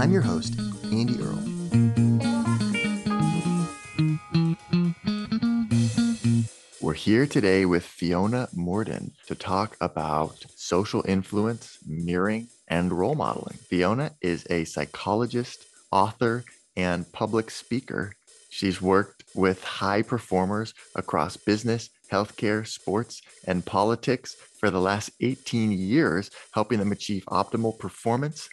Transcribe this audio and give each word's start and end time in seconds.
I'm 0.00 0.12
your 0.12 0.22
host, 0.22 0.54
Andy 0.84 1.16
Earle. 1.20 1.42
We're 6.80 6.94
here 6.94 7.26
today 7.26 7.64
with 7.64 7.84
Fiona 7.84 8.48
Murden 8.54 9.12
to 9.26 9.34
talk 9.34 9.76
about 9.80 10.46
social 10.54 11.04
influence, 11.08 11.78
mirroring, 11.84 12.46
and 12.68 12.92
role 12.92 13.16
modeling. 13.16 13.56
Fiona 13.56 14.12
is 14.20 14.46
a 14.48 14.64
psychologist, 14.66 15.66
author, 15.90 16.44
and 16.76 17.10
public 17.12 17.50
speaker. 17.50 18.12
She's 18.50 18.80
worked 18.80 19.24
with 19.34 19.64
high 19.64 20.02
performers 20.02 20.74
across 20.94 21.36
business, 21.36 21.90
healthcare, 22.12 22.64
sports, 22.64 23.20
and 23.48 23.66
politics 23.66 24.36
for 24.60 24.70
the 24.70 24.80
last 24.80 25.10
18 25.20 25.72
years, 25.72 26.30
helping 26.52 26.78
them 26.78 26.92
achieve 26.92 27.24
optimal 27.26 27.76
performance. 27.78 28.48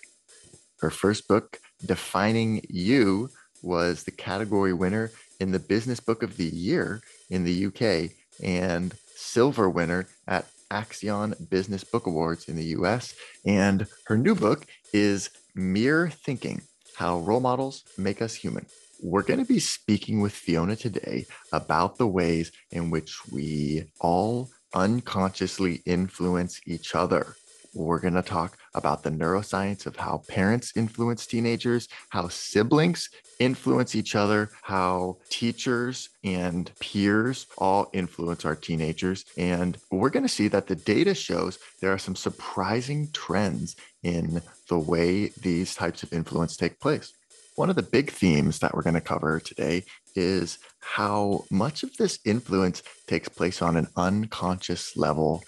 Her 0.82 0.90
first 0.90 1.28
book, 1.28 1.60
Defining 1.86 2.62
You, 2.70 3.30
was 3.64 4.04
the 4.04 4.12
category 4.12 4.74
winner 4.74 5.12
in 5.40 5.52
the 5.52 5.60
Business 5.60 6.00
Book 6.00 6.22
of 6.22 6.38
the 6.38 6.46
Year 6.46 7.02
in 7.30 7.44
the 7.44 7.66
UK 7.66 8.12
and 8.44 8.94
silver 9.16 9.70
winner 9.70 10.08
at 10.28 10.46
Axiom 10.72 11.34
Business 11.50 11.84
Book 11.84 12.06
Awards 12.08 12.48
in 12.48 12.56
the 12.56 12.66
US. 12.78 13.16
And 13.46 13.88
her 14.08 14.18
new 14.18 14.36
book 14.36 14.66
is 14.94 15.30
Mirror 15.56 16.10
Thinking 16.10 16.62
How 16.96 17.20
Role 17.20 17.40
Models 17.40 17.84
Make 17.98 18.22
Us 18.22 18.36
Human. 18.36 18.66
We're 19.02 19.24
going 19.24 19.40
to 19.40 19.46
be 19.46 19.60
speaking 19.60 20.22
with 20.22 20.34
Fiona 20.34 20.76
today 20.76 21.26
about 21.52 21.98
the 21.98 22.08
ways 22.08 22.52
in 22.72 22.90
which 22.90 23.18
we 23.32 23.86
all 24.00 24.50
unconsciously 24.74 25.82
influence 25.86 26.60
each 26.66 26.96
other. 26.96 27.36
We're 27.74 28.00
going 28.00 28.14
to 28.14 28.22
talk 28.22 28.58
about 28.76 29.04
the 29.04 29.10
neuroscience 29.10 29.86
of 29.86 29.96
how 29.96 30.22
parents 30.28 30.74
influence 30.76 31.26
teenagers, 31.26 31.88
how 32.10 32.28
siblings 32.28 33.10
influence 33.40 33.96
each 33.96 34.16
other, 34.16 34.52
how 34.62 35.18
teachers 35.30 36.10
and 36.24 36.72
peers 36.80 37.48
all 37.58 37.90
influence 37.94 38.46
our 38.46 38.56
teenagers. 38.56 39.26
And 39.38 39.78
we're 39.92 40.10
going 40.10 40.24
to 40.24 40.30
see 40.30 40.48
that 40.50 40.68
the 40.68 40.76
data 40.76 41.16
shows 41.16 41.58
there 41.82 41.92
are 41.92 41.98
some 41.98 42.16
surprising 42.16 43.10
trends 43.12 43.76
in 44.04 44.42
the 44.70 44.80
way 44.80 45.30
these 45.42 45.74
types 45.76 46.04
of 46.04 46.14
influence 46.14 46.56
take 46.56 46.80
place. 46.80 47.14
One 47.56 47.70
of 47.70 47.78
the 47.78 47.84
big 47.84 48.12
themes 48.12 48.60
that 48.60 48.74
we're 48.74 48.82
going 48.82 48.96
to 48.96 49.02
cover 49.02 49.40
today 49.40 49.84
is 50.16 50.60
how 50.82 51.46
much 51.50 51.84
of 51.84 51.96
this 51.98 52.20
influence 52.26 52.84
takes 53.08 53.30
place 53.30 53.62
on 53.62 53.78
an 53.78 53.88
unconscious 53.96 54.98
level 54.98 55.44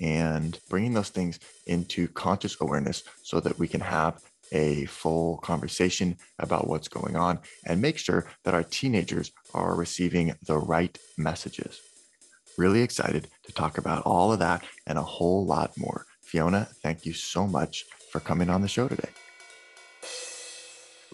and 0.00 0.58
bringing 0.68 0.94
those 0.94 1.10
things 1.10 1.38
into 1.66 2.08
conscious 2.08 2.56
awareness 2.60 3.02
so 3.22 3.40
that 3.40 3.58
we 3.58 3.68
can 3.68 3.80
have 3.80 4.20
a 4.52 4.84
full 4.86 5.38
conversation 5.38 6.16
about 6.38 6.68
what's 6.68 6.88
going 6.88 7.16
on 7.16 7.38
and 7.66 7.80
make 7.80 7.98
sure 7.98 8.26
that 8.44 8.54
our 8.54 8.62
teenagers 8.62 9.32
are 9.54 9.74
receiving 9.74 10.34
the 10.46 10.58
right 10.58 10.98
messages. 11.16 11.80
Really 12.58 12.82
excited 12.82 13.28
to 13.44 13.52
talk 13.52 13.78
about 13.78 14.02
all 14.04 14.32
of 14.32 14.38
that 14.40 14.62
and 14.86 14.98
a 14.98 15.02
whole 15.02 15.46
lot 15.46 15.72
more. 15.78 16.04
Fiona, 16.22 16.68
thank 16.82 17.06
you 17.06 17.12
so 17.12 17.46
much 17.46 17.84
for 18.10 18.20
coming 18.20 18.50
on 18.50 18.60
the 18.60 18.68
show 18.68 18.88
today. 18.88 19.08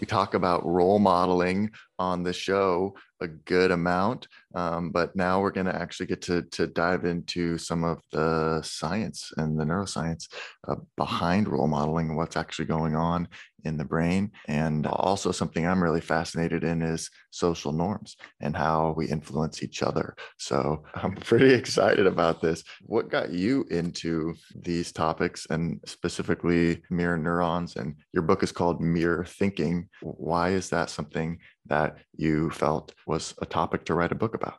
We 0.00 0.06
talk 0.06 0.34
about 0.34 0.66
role 0.66 0.99
modeling 0.99 1.71
on 1.98 2.22
the 2.22 2.32
show 2.32 2.94
a 3.20 3.28
good 3.28 3.70
amount, 3.70 4.28
um, 4.54 4.91
but 4.91 5.14
now 5.16 5.41
we're 5.41 5.50
going 5.50 5.66
to 5.66 5.75
actually 5.75 6.06
get 6.06 6.22
to, 6.22 6.42
to 6.42 6.66
dive 6.66 7.04
into 7.04 7.59
some 7.59 7.84
of 7.84 8.00
the 8.12 8.60
science 8.62 9.32
and 9.36 9.59
the 9.59 9.64
neuroscience 9.64 10.28
uh, 10.69 10.76
behind 10.97 11.48
role 11.48 11.66
modeling 11.66 12.16
what's 12.16 12.36
actually 12.36 12.66
going 12.66 12.94
on 12.94 13.28
in 13.64 13.76
the 13.76 13.84
brain. 13.84 14.31
And 14.47 14.86
also, 14.86 15.32
something 15.32 15.66
I'm 15.66 15.82
really 15.82 16.00
fascinated 16.00 16.62
in 16.62 16.81
is 16.81 17.10
social 17.31 17.72
norms 17.72 18.16
and 18.41 18.56
how 18.56 18.94
we 18.97 19.09
influence 19.09 19.65
each 19.65 19.82
other. 19.82 20.15
So, 20.38 20.84
I'm 20.94 21.16
pretty 21.16 21.53
excited 21.53 22.06
about 22.06 22.41
this. 22.41 22.62
What 22.82 23.10
got 23.10 23.30
you 23.30 23.65
into 23.70 24.34
these 24.54 24.92
topics 24.92 25.47
and 25.50 25.80
specifically 25.86 26.82
mirror 26.88 27.19
neurons? 27.19 27.75
And 27.76 27.97
your 28.12 28.22
book 28.22 28.44
is 28.44 28.53
called 28.53 28.80
Mirror 28.80 29.25
Thinking. 29.25 29.88
Why 30.03 30.50
is 30.50 30.70
that 30.70 30.88
something 30.88 31.38
that 31.67 31.99
you 32.17 32.51
felt 32.51 32.95
was 33.07 33.35
a 33.41 33.47
topic 33.47 33.85
to 33.87 33.95
write 33.95 34.13
a 34.13 34.17
book 34.17 34.35
about? 34.35 34.59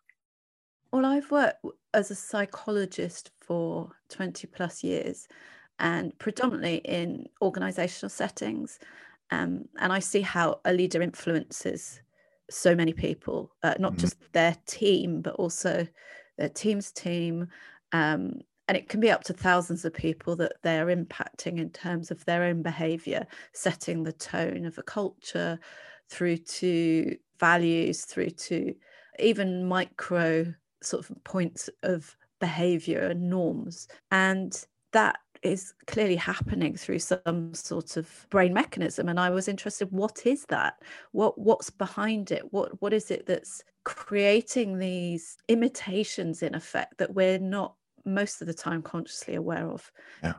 Well, 0.91 1.05
I've 1.05 1.29
worked 1.31 1.65
as 1.93 2.11
a 2.11 2.15
psychologist 2.15 3.31
for 3.41 3.91
20 4.09 4.47
plus 4.47 4.83
years 4.83 5.27
and 5.79 6.17
predominantly 6.19 6.77
in 6.77 7.27
organizational 7.41 8.09
settings. 8.09 8.79
Um, 9.31 9.65
and 9.79 9.93
I 9.93 9.99
see 9.99 10.21
how 10.21 10.59
a 10.65 10.73
leader 10.73 11.01
influences 11.01 12.01
so 12.49 12.75
many 12.75 12.93
people, 12.93 13.51
uh, 13.63 13.75
not 13.79 13.93
mm-hmm. 13.93 14.01
just 14.01 14.17
their 14.33 14.55
team, 14.65 15.21
but 15.21 15.35
also 15.35 15.87
their 16.37 16.49
team's 16.49 16.91
team. 16.91 17.47
Um, 17.91 18.41
and 18.67 18.77
it 18.77 18.89
can 18.89 18.99
be 18.99 19.09
up 19.11 19.23
to 19.25 19.33
thousands 19.33 19.85
of 19.85 19.93
people 19.93 20.35
that 20.37 20.53
they're 20.63 20.87
impacting 20.87 21.59
in 21.59 21.69
terms 21.71 22.11
of 22.11 22.23
their 22.25 22.43
own 22.43 22.61
behavior, 22.61 23.25
setting 23.53 24.03
the 24.03 24.13
tone 24.13 24.65
of 24.65 24.77
a 24.77 24.83
culture 24.83 25.59
through 26.09 26.37
to 26.37 27.17
values, 27.39 28.05
through 28.05 28.31
to 28.31 28.75
even 29.19 29.65
micro 29.65 30.53
sort 30.81 31.09
of 31.09 31.23
points 31.23 31.69
of 31.83 32.15
behavior 32.39 33.01
and 33.01 33.29
norms. 33.29 33.87
And 34.11 34.65
that 34.91 35.19
is 35.41 35.73
clearly 35.87 36.15
happening 36.15 36.75
through 36.75 36.99
some 36.99 37.53
sort 37.53 37.95
of 37.97 38.27
brain 38.29 38.53
mechanism. 38.53 39.07
And 39.07 39.19
i 39.19 39.29
was 39.29 39.47
interested 39.47 39.91
what 39.91 40.25
is 40.25 40.45
that? 40.49 40.81
What 41.11 41.37
what's 41.37 41.69
behind 41.69 42.31
it? 42.31 42.51
What 42.51 42.81
what 42.81 42.93
is 42.93 43.11
it 43.11 43.25
that's 43.25 43.63
creating 43.85 44.77
these 44.77 45.37
imitations 45.47 46.43
in 46.43 46.55
effect 46.55 46.97
that 46.97 47.13
we're 47.13 47.39
not 47.39 47.75
most 48.05 48.41
of 48.41 48.47
the 48.47 48.53
time 48.53 48.81
consciously 48.81 49.35
aware 49.35 49.69
of? 49.69 49.91
Yeah. 50.23 50.33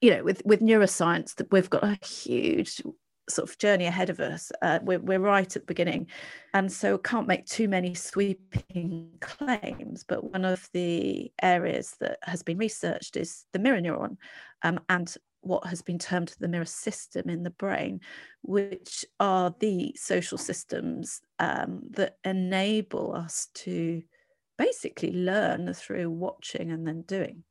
You 0.00 0.16
know 0.16 0.24
with 0.24 0.42
with 0.44 0.60
neuroscience 0.60 1.36
that 1.36 1.52
we've 1.52 1.70
got 1.70 1.84
a 1.84 1.98
huge 2.04 2.82
sort 3.28 3.48
of 3.48 3.58
journey 3.58 3.86
ahead 3.86 4.10
of 4.10 4.20
us. 4.20 4.52
Uh, 4.62 4.78
we're, 4.82 4.98
we're 4.98 5.18
right 5.18 5.56
at 5.56 5.62
the 5.62 5.66
beginning. 5.66 6.06
And 6.54 6.70
so 6.70 6.98
can't 6.98 7.26
make 7.26 7.46
too 7.46 7.68
many 7.68 7.94
sweeping 7.94 9.10
claims. 9.20 10.04
But 10.04 10.32
one 10.32 10.44
of 10.44 10.68
the 10.72 11.32
areas 11.42 11.96
that 12.00 12.18
has 12.22 12.42
been 12.42 12.58
researched 12.58 13.16
is 13.16 13.46
the 13.52 13.58
mirror 13.58 13.80
neuron 13.80 14.16
um, 14.62 14.80
and 14.88 15.14
what 15.40 15.66
has 15.66 15.80
been 15.80 15.98
termed 15.98 16.34
the 16.38 16.48
mirror 16.48 16.64
system 16.64 17.28
in 17.30 17.42
the 17.42 17.50
brain, 17.50 18.00
which 18.42 19.04
are 19.20 19.54
the 19.60 19.94
social 19.96 20.38
systems 20.38 21.20
um, 21.38 21.80
that 21.90 22.16
enable 22.24 23.14
us 23.14 23.48
to 23.54 24.02
basically 24.58 25.12
learn 25.12 25.72
through 25.72 26.10
watching 26.10 26.70
and 26.70 26.86
then 26.86 27.02
doing. 27.02 27.44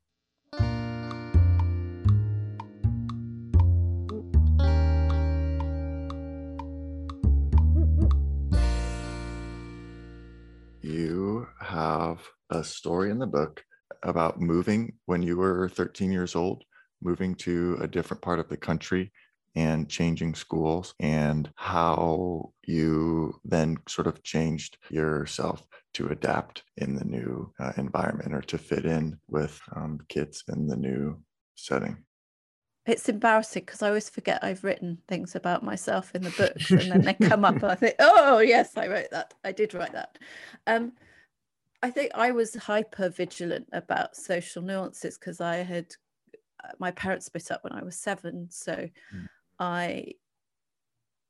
Have 11.60 12.20
a 12.50 12.62
story 12.62 13.10
in 13.10 13.18
the 13.18 13.26
book 13.26 13.64
about 14.02 14.40
moving 14.40 14.92
when 15.06 15.22
you 15.22 15.36
were 15.36 15.68
13 15.68 16.12
years 16.12 16.36
old, 16.36 16.64
moving 17.02 17.34
to 17.34 17.76
a 17.80 17.88
different 17.88 18.22
part 18.22 18.38
of 18.38 18.48
the 18.48 18.56
country 18.56 19.12
and 19.56 19.88
changing 19.88 20.34
schools, 20.34 20.94
and 21.00 21.50
how 21.56 22.52
you 22.66 23.40
then 23.44 23.76
sort 23.88 24.06
of 24.06 24.22
changed 24.22 24.76
yourself 24.90 25.66
to 25.94 26.08
adapt 26.08 26.62
in 26.76 26.94
the 26.94 27.04
new 27.04 27.52
uh, 27.58 27.72
environment 27.78 28.34
or 28.34 28.42
to 28.42 28.58
fit 28.58 28.84
in 28.84 29.18
with 29.28 29.58
um, 29.74 29.98
kids 30.08 30.44
in 30.48 30.66
the 30.66 30.76
new 30.76 31.18
setting. 31.56 32.05
It's 32.86 33.08
embarrassing 33.08 33.64
because 33.66 33.82
I 33.82 33.88
always 33.88 34.08
forget 34.08 34.44
I've 34.44 34.62
written 34.62 34.98
things 35.08 35.34
about 35.34 35.64
myself 35.64 36.14
in 36.14 36.22
the 36.22 36.30
books 36.30 36.70
and 36.70 36.90
then 36.90 37.00
they 37.02 37.14
come 37.14 37.44
up 37.44 37.56
and 37.56 37.64
I 37.64 37.74
think, 37.74 37.96
oh, 37.98 38.38
yes, 38.38 38.76
I 38.76 38.86
wrote 38.86 39.10
that. 39.10 39.34
I 39.44 39.50
did 39.50 39.74
write 39.74 39.92
that. 39.92 40.18
Um, 40.68 40.92
I 41.82 41.90
think 41.90 42.12
I 42.14 42.30
was 42.30 42.54
hyper 42.54 43.08
vigilant 43.08 43.68
about 43.72 44.16
social 44.16 44.62
nuances 44.62 45.18
because 45.18 45.40
I 45.40 45.56
had 45.56 45.94
uh, 46.64 46.72
my 46.78 46.92
parents 46.92 47.26
split 47.26 47.50
up 47.50 47.64
when 47.64 47.72
I 47.72 47.82
was 47.82 47.96
seven, 47.96 48.48
so 48.50 48.72
mm. 48.72 49.28
I 49.58 50.12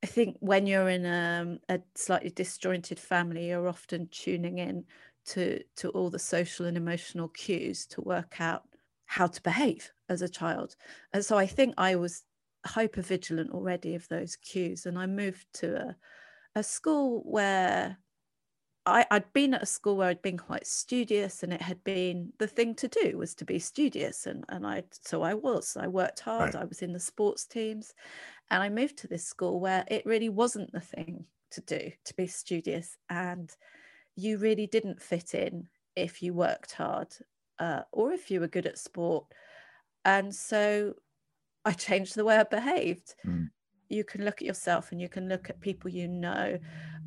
I 0.02 0.06
think 0.06 0.36
when 0.40 0.66
you're 0.66 0.88
in 0.88 1.04
a, 1.04 1.58
a 1.68 1.80
slightly 1.94 2.30
disjointed 2.30 2.98
family, 2.98 3.48
you're 3.48 3.68
often 3.68 4.08
tuning 4.10 4.58
in 4.58 4.84
to 5.26 5.62
to 5.76 5.88
all 5.90 6.10
the 6.10 6.18
social 6.18 6.66
and 6.66 6.76
emotional 6.76 7.28
cues 7.28 7.86
to 7.86 8.00
work 8.02 8.40
out 8.40 8.62
how 9.06 9.26
to 9.26 9.42
behave 9.42 9.90
as 10.08 10.22
a 10.22 10.28
child. 10.28 10.76
And 11.12 11.24
so 11.24 11.36
I 11.36 11.46
think 11.46 11.74
I 11.76 11.96
was 11.96 12.22
hyper 12.64 13.02
vigilant 13.02 13.50
already 13.50 13.94
of 13.94 14.08
those 14.08 14.36
cues. 14.36 14.86
And 14.86 14.98
I 14.98 15.06
moved 15.06 15.46
to 15.54 15.76
a, 15.76 15.96
a 16.54 16.62
school 16.62 17.22
where 17.24 17.98
I, 18.84 19.04
I'd 19.10 19.32
been 19.32 19.54
at 19.54 19.62
a 19.62 19.66
school 19.66 19.96
where 19.96 20.08
I'd 20.08 20.22
been 20.22 20.38
quite 20.38 20.66
studious 20.66 21.42
and 21.42 21.52
it 21.52 21.60
had 21.60 21.82
been 21.82 22.32
the 22.38 22.46
thing 22.46 22.74
to 22.76 22.88
do 22.88 23.18
was 23.18 23.34
to 23.36 23.44
be 23.44 23.58
studious. 23.58 24.26
And, 24.26 24.44
and 24.48 24.66
I, 24.66 24.84
so 25.02 25.22
I 25.22 25.34
was, 25.34 25.76
I 25.78 25.88
worked 25.88 26.20
hard, 26.20 26.54
right. 26.54 26.62
I 26.62 26.64
was 26.64 26.82
in 26.82 26.92
the 26.92 27.00
sports 27.00 27.46
teams. 27.46 27.94
And 28.50 28.62
I 28.62 28.68
moved 28.68 28.98
to 28.98 29.08
this 29.08 29.24
school 29.24 29.58
where 29.58 29.84
it 29.88 30.06
really 30.06 30.28
wasn't 30.28 30.72
the 30.72 30.80
thing 30.80 31.24
to 31.50 31.60
do 31.62 31.90
to 32.04 32.14
be 32.14 32.28
studious. 32.28 32.96
And 33.10 33.50
you 34.14 34.38
really 34.38 34.68
didn't 34.68 35.02
fit 35.02 35.34
in 35.34 35.68
if 35.96 36.22
you 36.22 36.32
worked 36.32 36.72
hard 36.72 37.08
uh, 37.58 37.82
or 37.90 38.12
if 38.12 38.30
you 38.30 38.40
were 38.40 38.48
good 38.48 38.66
at 38.66 38.78
sport. 38.78 39.24
And 40.06 40.32
so 40.32 40.94
I 41.64 41.72
changed 41.72 42.14
the 42.14 42.24
way 42.24 42.36
I 42.36 42.44
behaved. 42.44 43.14
Mm. 43.26 43.48
You 43.88 44.04
can 44.04 44.24
look 44.24 44.40
at 44.40 44.46
yourself 44.46 44.92
and 44.92 45.00
you 45.00 45.08
can 45.08 45.28
look 45.28 45.50
at 45.50 45.60
people 45.60 45.90
you 45.90 46.06
know 46.06 46.58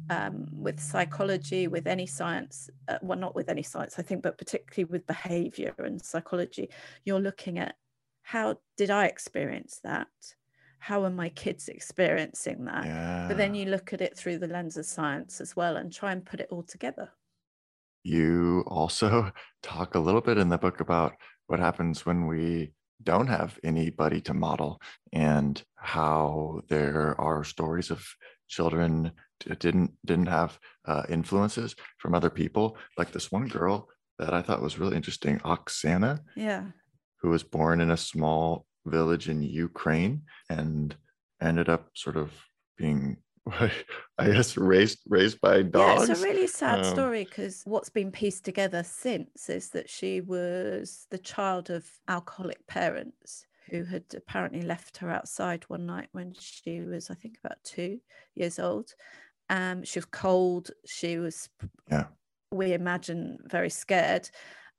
um, 0.09 0.47
with 0.51 0.81
psychology, 0.81 1.67
with 1.67 1.87
any 1.87 2.05
science, 2.05 2.69
uh, 2.89 2.97
well, 3.01 3.17
not 3.17 3.35
with 3.35 3.47
any 3.47 3.63
science, 3.63 3.95
I 3.97 4.01
think, 4.01 4.21
but 4.21 4.37
particularly 4.37 4.83
with 4.91 5.07
behavior 5.07 5.73
and 5.77 6.03
psychology. 6.03 6.69
You're 7.05 7.21
looking 7.21 7.57
at 7.57 7.75
how 8.21 8.57
did 8.75 8.91
I 8.91 9.05
experience 9.05 9.79
that? 9.83 10.07
How 10.79 11.03
are 11.05 11.09
my 11.09 11.29
kids 11.29 11.69
experiencing 11.69 12.65
that? 12.65 12.85
Yeah. 12.85 13.27
But 13.29 13.37
then 13.37 13.55
you 13.55 13.65
look 13.65 13.93
at 13.93 14.01
it 14.01 14.17
through 14.17 14.39
the 14.39 14.47
lens 14.47 14.75
of 14.75 14.85
science 14.85 15.39
as 15.39 15.55
well 15.55 15.77
and 15.77 15.91
try 15.91 16.11
and 16.11 16.25
put 16.25 16.41
it 16.41 16.49
all 16.51 16.63
together. 16.63 17.11
You 18.03 18.65
also 18.67 19.31
talk 19.63 19.95
a 19.95 19.99
little 19.99 20.21
bit 20.21 20.37
in 20.37 20.49
the 20.49 20.57
book 20.57 20.81
about 20.81 21.13
what 21.47 21.59
happens 21.59 22.05
when 22.05 22.27
we 22.27 22.73
don't 23.03 23.27
have 23.27 23.57
anybody 23.63 24.21
to 24.21 24.33
model 24.33 24.81
and 25.13 25.63
how 25.75 26.61
there 26.67 27.15
are 27.19 27.43
stories 27.43 27.91
of 27.91 28.05
children 28.47 29.11
didn't 29.59 29.91
didn't 30.05 30.27
have 30.27 30.59
uh, 30.85 31.03
influences 31.09 31.75
from 31.97 32.13
other 32.13 32.29
people. 32.29 32.77
Like 32.97 33.11
this 33.11 33.31
one 33.31 33.47
girl 33.47 33.89
that 34.19 34.33
i 34.33 34.41
thought 34.41 34.61
was 34.61 34.77
really 34.77 34.95
interesting 34.95 35.39
oksana 35.39 36.19
yeah. 36.35 36.65
who 37.21 37.29
was 37.29 37.41
born 37.41 37.81
in 37.81 37.89
a 37.91 37.97
small 37.97 38.65
village 38.85 39.29
in 39.29 39.41
ukraine 39.41 40.21
and 40.49 40.95
ended 41.41 41.69
up 41.69 41.89
sort 41.95 42.17
of 42.17 42.31
being 42.77 43.17
I 44.17 44.31
guess 44.31 44.57
raised 44.57 44.99
raised 45.07 45.41
by 45.41 45.61
dogs. 45.63 46.07
Yeah, 46.07 46.13
it's 46.13 46.21
a 46.21 46.25
really 46.25 46.47
sad 46.47 46.79
um, 46.79 46.83
story 46.83 47.25
because 47.25 47.63
what's 47.65 47.89
been 47.89 48.11
pieced 48.11 48.45
together 48.45 48.83
since 48.83 49.49
is 49.49 49.69
that 49.69 49.89
she 49.89 50.21
was 50.21 51.07
the 51.09 51.17
child 51.17 51.69
of 51.69 51.85
alcoholic 52.07 52.65
parents 52.67 53.45
who 53.69 53.83
had 53.83 54.03
apparently 54.15 54.61
left 54.61 54.97
her 54.97 55.09
outside 55.09 55.63
one 55.67 55.85
night 55.85 56.09
when 56.11 56.33
she 56.39 56.81
was, 56.81 57.09
I 57.09 57.13
think, 57.13 57.37
about 57.43 57.63
two 57.63 57.99
years 58.35 58.59
old. 58.59 58.93
Um, 59.49 59.83
she 59.83 59.99
was 59.99 60.05
cold. 60.05 60.71
She 60.85 61.17
was, 61.17 61.49
yeah, 61.89 62.05
we 62.51 62.73
imagine, 62.73 63.37
very 63.45 63.69
scared, 63.69 64.29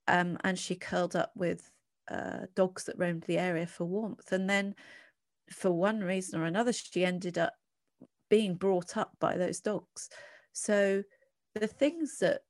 um, 0.07 0.37
and 0.43 0.57
she 0.57 0.75
curled 0.75 1.15
up 1.15 1.31
with 1.35 1.69
uh, 2.09 2.45
dogs 2.55 2.85
that 2.85 2.97
roamed 2.97 3.23
the 3.23 3.37
area 3.37 3.65
for 3.65 3.85
warmth. 3.85 4.31
And 4.31 4.49
then, 4.49 4.75
for 5.49 5.71
one 5.71 6.01
reason 6.01 6.39
or 6.39 6.45
another, 6.45 6.73
she 6.73 7.05
ended 7.05 7.37
up 7.37 7.53
being 8.31 8.55
brought 8.55 8.97
up 8.97 9.11
by 9.19 9.37
those 9.37 9.59
dogs. 9.59 10.09
So 10.53 11.03
the 11.53 11.67
things 11.67 12.17
that 12.19 12.41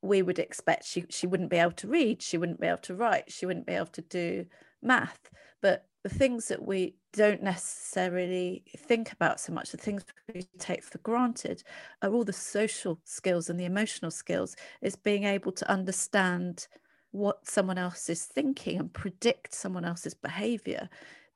we 0.00 0.22
would 0.22 0.38
expect 0.38 0.84
she 0.84 1.04
she 1.10 1.26
wouldn't 1.26 1.50
be 1.50 1.58
able 1.58 1.72
to 1.72 1.88
read, 1.88 2.22
she 2.22 2.38
wouldn't 2.38 2.60
be 2.60 2.68
able 2.68 2.78
to 2.78 2.94
write, 2.94 3.30
she 3.30 3.44
wouldn't 3.44 3.66
be 3.66 3.74
able 3.74 3.86
to 3.86 4.02
do 4.02 4.46
math, 4.80 5.28
but 5.60 5.86
the 6.04 6.08
things 6.08 6.48
that 6.48 6.66
we 6.66 6.96
don't 7.12 7.42
necessarily 7.42 8.64
think 8.76 9.12
about 9.12 9.38
so 9.38 9.52
much, 9.52 9.70
the 9.70 9.76
things 9.76 10.04
we 10.34 10.42
take 10.58 10.82
for 10.82 10.98
granted, 10.98 11.62
are 12.02 12.12
all 12.12 12.24
the 12.24 12.32
social 12.32 13.00
skills 13.04 13.48
and 13.48 13.58
the 13.60 13.64
emotional 13.64 14.10
skills, 14.10 14.56
is 14.80 14.96
being 14.96 15.24
able 15.24 15.52
to 15.52 15.70
understand 15.70 16.66
what 17.12 17.46
someone 17.46 17.78
else 17.78 18.08
is 18.08 18.24
thinking 18.24 18.80
and 18.80 18.92
predict 18.92 19.54
someone 19.54 19.84
else's 19.84 20.14
behavior, 20.14 20.88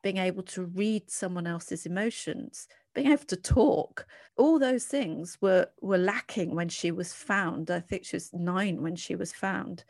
being 0.02 0.16
able 0.16 0.42
to 0.42 0.64
read 0.64 1.08
someone 1.10 1.46
else's 1.46 1.86
emotions, 1.86 2.66
being 2.96 3.12
able 3.12 3.24
to 3.26 3.36
talk 3.36 4.06
all 4.36 4.58
those 4.58 4.84
things 4.84 5.38
were 5.40 5.68
were 5.80 5.98
lacking 5.98 6.54
when 6.54 6.68
she 6.68 6.90
was 6.90 7.12
found. 7.12 7.70
I 7.70 7.80
think 7.80 8.04
she 8.04 8.16
was 8.16 8.32
nine 8.32 8.82
when 8.82 8.96
she 8.96 9.14
was 9.14 9.32
found. 9.32 9.84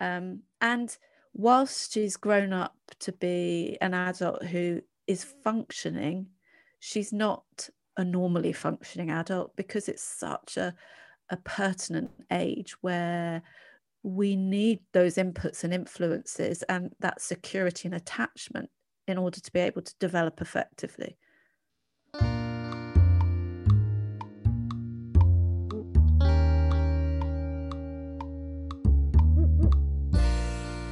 Um, 0.00 0.40
and 0.60 0.96
whilst 1.32 1.92
she's 1.92 2.16
grown 2.16 2.52
up 2.52 2.76
to 3.00 3.12
be 3.12 3.78
an 3.80 3.94
adult 3.94 4.42
who 4.42 4.80
is 5.06 5.24
functioning 5.44 6.26
she's 6.80 7.12
not 7.12 7.68
a 7.96 8.04
normally 8.04 8.52
functioning 8.52 9.10
adult 9.10 9.54
because 9.56 9.88
it's 9.88 10.02
such 10.02 10.56
a, 10.56 10.74
a 11.30 11.36
pertinent 11.38 12.10
age 12.30 12.74
where 12.82 13.42
we 14.02 14.36
need 14.36 14.80
those 14.92 15.16
inputs 15.16 15.64
and 15.64 15.72
influences 15.72 16.62
and 16.64 16.92
that 17.00 17.20
security 17.20 17.88
and 17.88 17.94
attachment 17.94 18.68
in 19.08 19.18
order 19.18 19.40
to 19.40 19.52
be 19.52 19.60
able 19.60 19.82
to 19.82 19.94
develop 19.98 20.40
effectively 20.40 21.16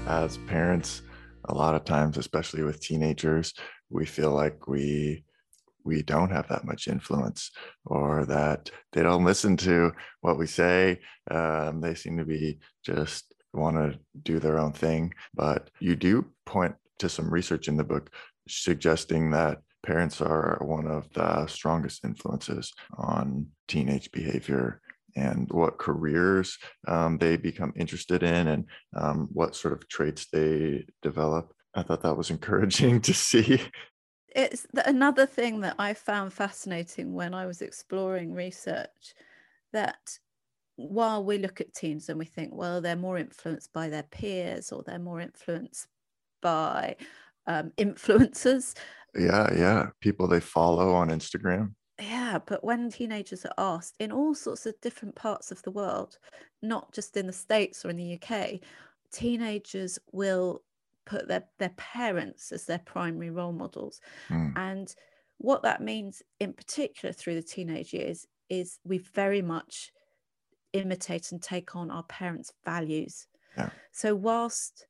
as 0.07 0.39
parents 0.47 1.03
a 1.47 1.55
lot 1.55 1.75
of 1.75 1.85
times 1.85 2.17
especially 2.17 2.63
with 2.63 2.81
teenagers 2.81 3.55
we 3.91 4.05
feel 4.05 4.33
like 4.33 4.67
we 4.67 5.25
we 5.85 6.03
don't 6.03 6.31
have 6.31 6.49
that 6.49 6.65
much 6.65 6.89
influence 6.89 7.51
or 7.85 8.25
that 8.25 8.71
they 8.93 9.03
don't 9.03 9.25
listen 9.25 9.57
to 9.59 9.93
what 10.23 10.39
we 10.39 10.47
say. 10.47 10.99
Um, 11.31 11.81
they 11.81 11.95
seem 11.95 12.17
to 12.17 12.25
be 12.25 12.59
just 12.85 13.33
want 13.53 13.77
to 13.77 13.99
do 14.23 14.41
their 14.41 14.59
own 14.59 14.73
thing. 14.73 15.13
But 15.35 15.71
you 15.81 15.95
do 15.95 16.25
point 16.47 16.75
to 16.99 17.09
some 17.09 17.31
research 17.31 17.69
in 17.69 17.77
the 17.77 17.85
book 17.85 18.11
suggesting 18.49 19.31
that 19.31 19.59
parents 19.85 20.21
are 20.21 20.59
one 20.63 20.87
of 20.87 21.13
the 21.13 21.47
strongest 21.47 22.05
influences 22.05 22.73
on 22.97 23.47
teenage 23.69 24.11
behavior 24.11 24.81
and 25.17 25.49
what 25.51 25.79
careers 25.79 26.59
um, 26.89 27.19
they 27.19 27.37
become 27.37 27.73
interested 27.77 28.23
in 28.23 28.49
and 28.49 28.65
um, 28.97 29.29
what 29.33 29.55
sort 29.55 29.73
of 29.73 29.89
traits 29.89 30.27
they 30.33 30.85
develop. 31.03 31.53
I 31.75 31.83
thought 31.83 32.03
that 32.03 32.17
was 32.17 32.31
encouraging 32.31 33.01
to 33.03 33.15
see. 33.15 33.61
It's 34.35 34.67
another 34.85 35.27
thing 35.27 35.61
that 35.61 35.77
I 35.79 35.95
found 35.95 36.33
fascinating 36.33 37.13
when 37.13 37.35
I 37.35 37.47
was 37.47 37.63
exploring 37.63 38.33
research 38.33 39.15
that 39.73 40.19
while 40.77 41.25
we 41.25 41.39
look 41.39 41.61
at 41.61 41.73
teens 41.73 42.09
and 42.09 42.19
we 42.19 42.25
think, 42.25 42.53
well, 42.53 42.81
they're 42.81 42.97
more 42.97 43.17
influenced 43.17 43.73
by 43.73 43.89
their 43.89 44.03
peers 44.03 44.73
or 44.73 44.83
they're 44.85 44.99
more 44.99 45.21
influenced 45.21 45.87
by 46.43 46.97
um, 47.47 47.71
influencers. 47.79 48.75
Yeah, 49.15 49.53
yeah. 49.55 49.87
People 50.01 50.27
they 50.27 50.41
follow 50.41 50.93
on 50.95 51.11
Instagram 51.11 51.75
yeah, 52.01 52.39
but 52.45 52.65
when 52.65 52.91
teenagers 52.91 53.45
are 53.45 53.77
asked 53.77 53.95
in 54.01 54.11
all 54.11 54.35
sorts 54.35 54.67
of 54.67 54.81
different 54.81 55.15
parts 55.15 55.51
of 55.51 55.63
the 55.63 55.71
world, 55.71 56.19
not 56.63 56.93
just 56.93 57.17
in 57.17 57.27
the 57.27 57.33
States 57.33 57.85
or 57.85 57.91
in 57.91 57.97
the 57.97 58.19
UK, 58.21 58.61
teenagers 59.13 59.99
will 60.13 60.63
put 61.07 61.29
their, 61.29 61.45
their 61.59 61.73
parents 61.77 62.51
as 62.51 62.65
their 62.65 62.81
primary 62.81 63.31
role 63.31 63.53
models. 63.53 64.01
Mm. 64.29 64.53
And 64.57 64.95
what 65.39 65.63
that 65.63 65.83
means, 65.83 66.23
in 66.41 66.53
particular 66.53 67.13
through 67.13 67.35
the 67.35 67.43
teenage 67.43 67.93
years, 67.93 68.27
is 68.49 68.79
we 68.85 68.99
very 68.99 69.43
much 69.43 69.93
imitate 70.73 71.33
and 71.33 71.43
take 71.43 71.77
on 71.77 71.91
our 71.91 72.03
parents' 72.05 72.53
values. 72.65 73.27
Yeah. 73.57 73.71
So, 73.93 74.15
whilst 74.15 74.87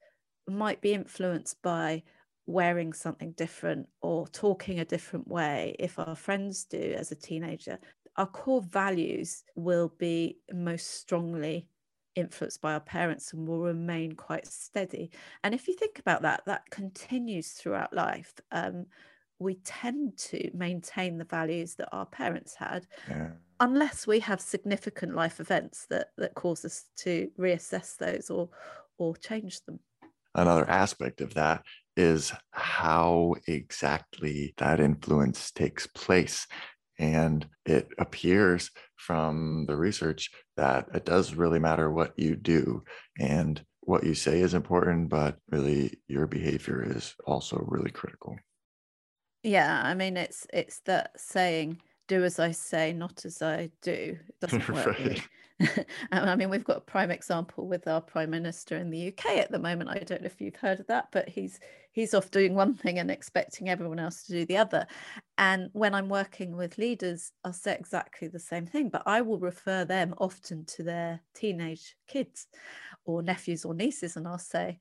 might 0.49 0.81
be 0.81 0.93
influenced 0.93 1.61
by 1.63 2.03
wearing 2.47 2.93
something 2.93 3.33
different 3.33 3.89
or 4.03 4.27
talking 4.29 4.81
a 4.81 4.85
different 4.85 5.29
way, 5.29 5.77
if 5.79 5.99
our 5.99 6.17
friends 6.17 6.65
do 6.65 6.95
as 6.97 7.11
a 7.11 7.17
teenager, 7.17 7.79
our 8.17 8.27
core 8.27 8.63
values 8.63 9.45
will 9.57 9.93
be 9.99 10.39
most 10.53 11.01
strongly 11.01 11.69
influenced 12.15 12.61
by 12.61 12.75
our 12.75 12.81
parents 12.81 13.33
and 13.33 13.47
will 13.47 13.61
remain 13.61 14.13
quite 14.13 14.47
steady. 14.47 15.11
And 15.43 15.55
if 15.55 15.67
you 15.67 15.75
think 15.75 15.99
about 15.99 16.23
that, 16.23 16.43
that 16.47 16.71
continues 16.71 17.53
throughout 17.53 17.93
life. 17.93 18.35
Um, 18.53 18.87
we 19.39 19.57
tend 19.65 20.17
to 20.17 20.51
maintain 20.55 21.19
the 21.19 21.25
values 21.25 21.75
that 21.75 21.89
our 21.93 22.07
parents 22.07 22.55
had, 22.55 22.87
yeah. 23.09 23.31
unless 23.59 24.07
we 24.07 24.21
have 24.21 24.41
significant 24.41 25.15
life 25.15 25.41
events 25.41 25.87
that 25.91 26.09
that 26.19 26.35
cause 26.35 26.65
us 26.65 26.85
to 26.99 27.29
reassess 27.39 27.97
those 27.97 28.31
or 28.31 28.49
or 28.97 29.17
change 29.17 29.61
them. 29.65 29.81
Another 30.37 30.69
aspect 30.71 31.21
of 31.21 31.35
that 31.35 31.65
is 31.97 32.33
how 32.51 33.35
exactly 33.47 34.55
that 34.59 34.81
influence 34.81 35.51
takes 35.51 35.87
place. 35.87 36.47
And 36.99 37.47
it 37.67 37.89
appears 37.99 38.71
from 38.97 39.67
the 39.67 39.77
research 39.77 40.31
that 40.57 40.87
it 40.95 41.05
does 41.05 41.35
really 41.35 41.59
matter 41.59 41.91
what 41.91 42.13
you 42.17 42.37
do. 42.37 42.85
And 43.19 43.63
what 43.81 44.05
you 44.05 44.15
say 44.15 44.41
is 44.41 44.55
important, 44.55 45.09
but 45.09 45.37
really 45.51 45.99
your 46.09 46.27
behavior 46.27 46.83
is 46.83 47.15
also 47.27 47.63
really 47.69 47.91
critical. 47.91 48.37
Yeah, 49.43 49.83
I 49.85 49.95
mean 49.95 50.17
it's 50.17 50.47
it's 50.53 50.81
that 50.87 51.11
saying, 51.17 51.81
do 52.09 52.25
as 52.25 52.39
I 52.39 52.53
say, 52.53 52.93
not 52.93 53.25
as 53.27 53.43
I 53.43 53.71
do. 53.83 54.19
Doesn't 54.41 54.69
work. 54.69 54.87
right. 54.87 55.21
Um, 56.13 56.29
I 56.29 56.37
mean, 56.37 56.51
we've 56.51 56.65
got 56.65 56.79
a 56.79 56.83
prime 56.83 57.11
example 57.11 57.67
with 57.67 57.89
our 57.89 58.01
prime 58.01 58.31
minister 58.31 58.77
in 58.77 58.91
the 58.91 59.09
UK 59.09 59.39
at 59.39 59.51
the 59.51 59.59
moment. 59.59 59.91
I 59.91 59.99
don't 59.99 60.23
know 60.23 60.27
if 60.27 60.41
you've 60.41 60.57
heard 60.57 60.81
of 60.81 60.87
that, 60.89 61.09
but 61.13 61.29
he's 61.29 61.59
he's 61.93 62.15
off 62.15 62.31
doing 62.31 62.55
one 62.55 62.75
thing 62.83 62.99
and 62.99 63.11
expecting 63.11 63.69
everyone 63.69 63.99
else 63.99 64.25
to 64.25 64.33
do 64.33 64.47
the 64.47 64.57
other. 64.57 64.87
And 65.39 65.71
when 65.73 65.95
I'm 65.95 66.09
working 66.09 66.57
with 66.57 66.79
leaders, 66.79 67.33
I'll 67.45 67.53
say 67.53 67.75
exactly 67.75 68.29
the 68.29 68.39
same 68.39 68.67
thing, 68.67 68.89
but 68.91 69.03
I 69.07 69.23
will 69.23 69.39
refer 69.39 69.85
them 69.85 70.15
often 70.19 70.65
to 70.67 70.83
their 70.83 71.21
teenage 71.35 71.97
kids 72.07 72.47
or 73.05 73.23
nephews 73.23 73.65
or 73.65 73.75
nieces, 73.75 74.17
and 74.17 74.27
I'll 74.27 74.39
say, 74.39 74.79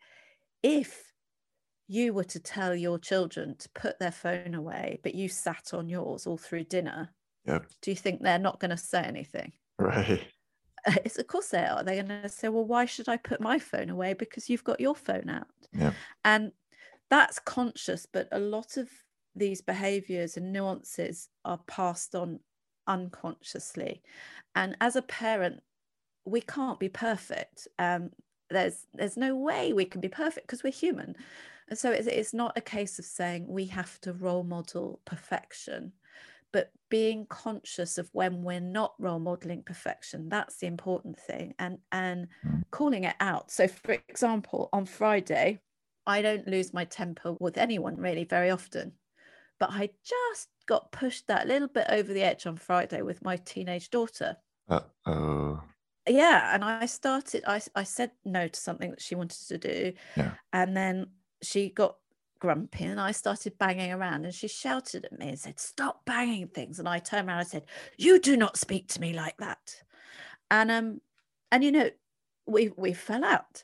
if 0.61 1.13
you 1.87 2.13
were 2.13 2.23
to 2.23 2.39
tell 2.39 2.75
your 2.75 2.97
children 2.97 3.55
to 3.57 3.69
put 3.69 3.99
their 3.99 4.11
phone 4.11 4.55
away, 4.55 4.99
but 5.03 5.15
you 5.15 5.29
sat 5.29 5.73
on 5.73 5.89
yours 5.89 6.25
all 6.25 6.37
through 6.37 6.63
dinner, 6.63 7.13
yep. 7.45 7.65
do 7.81 7.91
you 7.91 7.97
think 7.97 8.21
they're 8.21 8.39
not 8.39 8.59
going 8.59 8.71
to 8.71 8.77
say 8.77 9.01
anything? 9.03 9.51
Right. 9.77 10.25
It's 11.05 11.17
of 11.17 11.27
course 11.27 11.49
they 11.49 11.65
are. 11.65 11.83
They're 11.83 12.03
going 12.03 12.21
to 12.23 12.29
say, 12.29 12.49
"Well, 12.49 12.65
why 12.65 12.85
should 12.85 13.07
I 13.07 13.17
put 13.17 13.39
my 13.39 13.59
phone 13.59 13.89
away 13.89 14.13
because 14.13 14.49
you've 14.49 14.63
got 14.63 14.79
your 14.79 14.95
phone 14.95 15.29
out?" 15.29 15.47
Yeah. 15.71 15.93
And 16.25 16.51
that's 17.09 17.39
conscious, 17.39 18.05
but 18.05 18.27
a 18.31 18.39
lot 18.39 18.77
of 18.77 18.89
these 19.35 19.61
behaviors 19.61 20.37
and 20.37 20.51
nuances 20.51 21.29
are 21.45 21.59
passed 21.67 22.15
on 22.15 22.39
unconsciously. 22.87 24.01
And 24.55 24.75
as 24.81 24.95
a 24.95 25.01
parent, 25.01 25.61
we 26.25 26.41
can't 26.41 26.79
be 26.79 26.89
perfect. 26.89 27.67
Um, 27.79 28.11
there's 28.49 28.85
there's 28.93 29.17
no 29.17 29.35
way 29.35 29.73
we 29.73 29.85
can 29.85 30.01
be 30.01 30.09
perfect 30.09 30.47
because 30.47 30.63
we're 30.63 30.71
human. 30.71 31.15
And 31.69 31.79
so 31.79 31.91
it's, 31.91 32.07
it's 32.07 32.33
not 32.33 32.57
a 32.57 32.61
case 32.61 32.99
of 32.99 33.05
saying 33.05 33.47
we 33.47 33.65
have 33.67 33.99
to 34.01 34.13
role 34.13 34.43
model 34.43 34.99
perfection 35.05 35.93
but 36.53 36.71
being 36.89 37.25
conscious 37.25 37.97
of 37.97 38.07
when 38.13 38.43
we're 38.43 38.59
not 38.61 38.93
role 38.99 39.19
modeling 39.19 39.63
perfection 39.63 40.29
that's 40.29 40.57
the 40.57 40.67
important 40.67 41.19
thing 41.19 41.53
and 41.59 41.79
and 41.91 42.27
mm. 42.47 42.63
calling 42.71 43.03
it 43.03 43.15
out 43.19 43.51
so 43.51 43.67
for 43.67 43.97
example 44.07 44.69
on 44.71 44.85
friday 44.85 45.59
i 46.07 46.21
don't 46.21 46.47
lose 46.47 46.73
my 46.73 46.85
temper 46.85 47.35
with 47.39 47.57
anyone 47.57 47.97
really 47.97 48.23
very 48.23 48.49
often 48.49 48.93
but 49.59 49.71
i 49.71 49.89
just 50.05 50.47
got 50.65 50.91
pushed 50.91 51.27
that 51.27 51.47
little 51.47 51.67
bit 51.67 51.87
over 51.89 52.13
the 52.13 52.23
edge 52.23 52.45
on 52.45 52.55
friday 52.55 53.01
with 53.01 53.21
my 53.23 53.35
teenage 53.37 53.89
daughter 53.89 54.37
uh-oh 54.69 55.61
yeah 56.07 56.53
and 56.53 56.63
i 56.63 56.85
started 56.85 57.43
i, 57.47 57.59
I 57.75 57.83
said 57.83 58.11
no 58.23 58.47
to 58.47 58.59
something 58.59 58.91
that 58.91 59.01
she 59.01 59.15
wanted 59.15 59.47
to 59.47 59.57
do 59.57 59.93
yeah. 60.15 60.31
and 60.53 60.77
then 60.77 61.07
she 61.41 61.69
got 61.69 61.95
grumpy 62.43 62.83
and 62.83 62.99
I 62.99 63.13
started 63.13 63.57
banging 63.57 63.93
around 63.93 64.25
and 64.25 64.35
she 64.35 64.49
shouted 64.49 65.05
at 65.05 65.17
me 65.17 65.29
and 65.29 65.39
said, 65.39 65.61
Stop 65.61 66.03
banging 66.03 66.49
things. 66.49 66.77
And 66.77 66.89
I 66.89 66.99
turned 66.99 67.29
around 67.29 67.39
and 67.39 67.47
said, 67.47 67.63
You 67.97 68.19
do 68.19 68.35
not 68.35 68.57
speak 68.57 68.89
to 68.89 68.99
me 68.99 69.13
like 69.13 69.37
that. 69.37 69.81
And 70.51 70.69
um 70.69 70.99
and 71.53 71.63
you 71.63 71.71
know, 71.71 71.89
we 72.45 72.73
we 72.75 72.91
fell 72.91 73.23
out. 73.23 73.63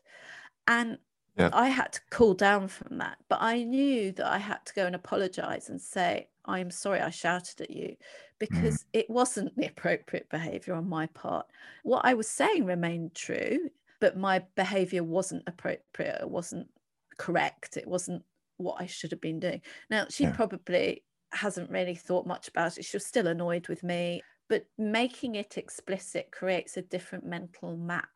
And 0.66 0.98
yeah. 1.36 1.50
I 1.52 1.68
had 1.68 1.92
to 1.92 2.00
cool 2.10 2.34
down 2.34 2.70
from 2.70 3.00
that. 3.00 3.18
But 3.28 3.40
I 3.42 3.64
knew 3.64 4.14
that 4.14 4.26
I 4.26 4.38
had 4.38 4.66
to 4.68 4.74
go 4.74 4.86
and 4.86 4.96
apologize 4.96 5.68
and 5.68 5.82
say, 5.82 6.30
I'm 6.46 6.72
sorry 6.72 7.02
I 7.02 7.10
shouted 7.10 7.60
at 7.60 7.72
you 7.72 7.98
because 8.40 8.84
mm. 8.84 8.86
it 8.94 9.10
wasn't 9.10 9.58
the 9.58 9.66
appropriate 9.66 10.30
behavior 10.30 10.74
on 10.74 10.88
my 10.88 11.08
part. 11.08 11.48
What 11.84 12.06
I 12.06 12.14
was 12.14 12.30
saying 12.30 12.64
remained 12.64 13.14
true, 13.14 13.72
but 14.00 14.18
my 14.18 14.46
behavior 14.56 15.04
wasn't 15.04 15.44
appropriate. 15.48 16.22
It 16.22 16.30
wasn't 16.30 16.70
correct. 17.18 17.76
It 17.76 17.86
wasn't 17.86 18.24
what 18.60 18.82
I 18.82 18.86
should 18.86 19.12
have 19.12 19.22
been 19.22 19.40
doing. 19.40 19.62
Now, 19.90 20.06
she 20.10 20.24
yeah. 20.24 20.32
probably 20.36 21.04
hasn't 21.32 21.70
really 21.70 21.96
thought 21.96 22.28
much 22.28 22.48
about 22.48 22.78
it. 22.78 22.86
She 22.86 22.98
was 22.98 23.06
still 23.06 23.28
annoyed 23.28 23.68
with 23.68 23.84
me, 23.84 24.22
but 24.48 24.66
making 24.78 25.36
it 25.36 25.58
explicit 25.58 26.30
creates 26.32 26.78
a 26.78 26.82
different 26.82 27.26
mental 27.26 27.78
map 27.78 28.10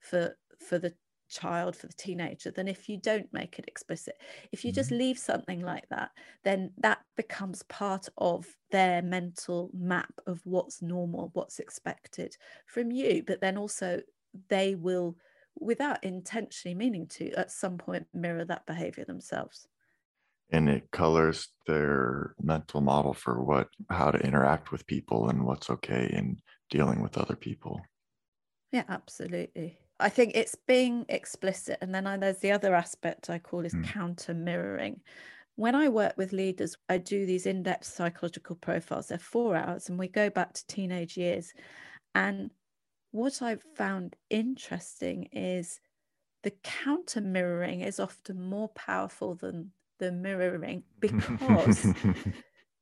for 0.00 0.36
for 0.58 0.78
the 0.78 0.94
child 1.30 1.76
for 1.76 1.86
the 1.86 1.92
teenager 1.92 2.50
than 2.50 2.66
if 2.66 2.88
you 2.88 2.96
don't 2.96 3.32
make 3.32 3.58
it 3.58 3.64
explicit 3.68 4.16
if 4.50 4.64
you 4.64 4.72
just 4.72 4.90
mm-hmm. 4.90 4.98
leave 4.98 5.18
something 5.18 5.60
like 5.60 5.88
that 5.88 6.10
then 6.42 6.72
that 6.78 6.98
becomes 7.16 7.62
part 7.64 8.08
of 8.18 8.46
their 8.72 9.00
mental 9.00 9.70
map 9.72 10.12
of 10.26 10.40
what's 10.44 10.82
normal 10.82 11.30
what's 11.34 11.60
expected 11.60 12.36
from 12.66 12.90
you 12.90 13.22
but 13.24 13.40
then 13.40 13.56
also 13.56 14.00
they 14.48 14.74
will 14.74 15.16
without 15.58 16.02
intentionally 16.02 16.74
meaning 16.74 17.06
to 17.06 17.30
at 17.34 17.50
some 17.50 17.78
point 17.78 18.06
mirror 18.12 18.44
that 18.44 18.66
behavior 18.66 19.04
themselves 19.04 19.68
and 20.52 20.68
it 20.68 20.90
colors 20.90 21.48
their 21.66 22.34
mental 22.40 22.80
model 22.80 23.14
for 23.14 23.42
what 23.42 23.68
how 23.88 24.10
to 24.10 24.18
interact 24.18 24.72
with 24.72 24.86
people 24.86 25.28
and 25.28 25.44
what's 25.44 25.70
okay 25.70 26.10
in 26.12 26.38
dealing 26.70 27.02
with 27.02 27.16
other 27.18 27.36
people. 27.36 27.80
Yeah 28.72 28.84
absolutely. 28.88 29.78
I 29.98 30.08
think 30.08 30.32
it's 30.34 30.56
being 30.66 31.04
explicit 31.08 31.78
and 31.80 31.94
then 31.94 32.06
I, 32.06 32.16
there's 32.16 32.38
the 32.38 32.52
other 32.52 32.74
aspect 32.74 33.30
i 33.30 33.38
call 33.38 33.64
is 33.64 33.74
mm. 33.74 33.84
counter 33.84 34.34
mirroring. 34.34 35.00
When 35.56 35.74
i 35.74 35.88
work 35.88 36.14
with 36.16 36.32
leaders 36.32 36.76
i 36.88 36.98
do 36.98 37.26
these 37.26 37.46
in-depth 37.46 37.84
psychological 37.84 38.56
profiles. 38.56 39.08
They're 39.08 39.18
four 39.18 39.56
hours 39.56 39.88
and 39.88 39.98
we 39.98 40.08
go 40.08 40.30
back 40.30 40.54
to 40.54 40.66
teenage 40.66 41.16
years. 41.16 41.52
And 42.14 42.50
what 43.12 43.42
i've 43.42 43.62
found 43.76 44.16
interesting 44.30 45.28
is 45.32 45.80
the 46.42 46.52
counter 46.62 47.20
mirroring 47.20 47.82
is 47.82 48.00
often 48.00 48.40
more 48.48 48.68
powerful 48.70 49.34
than 49.34 49.72
the 50.00 50.10
mirroring 50.10 50.82
because 51.00 51.94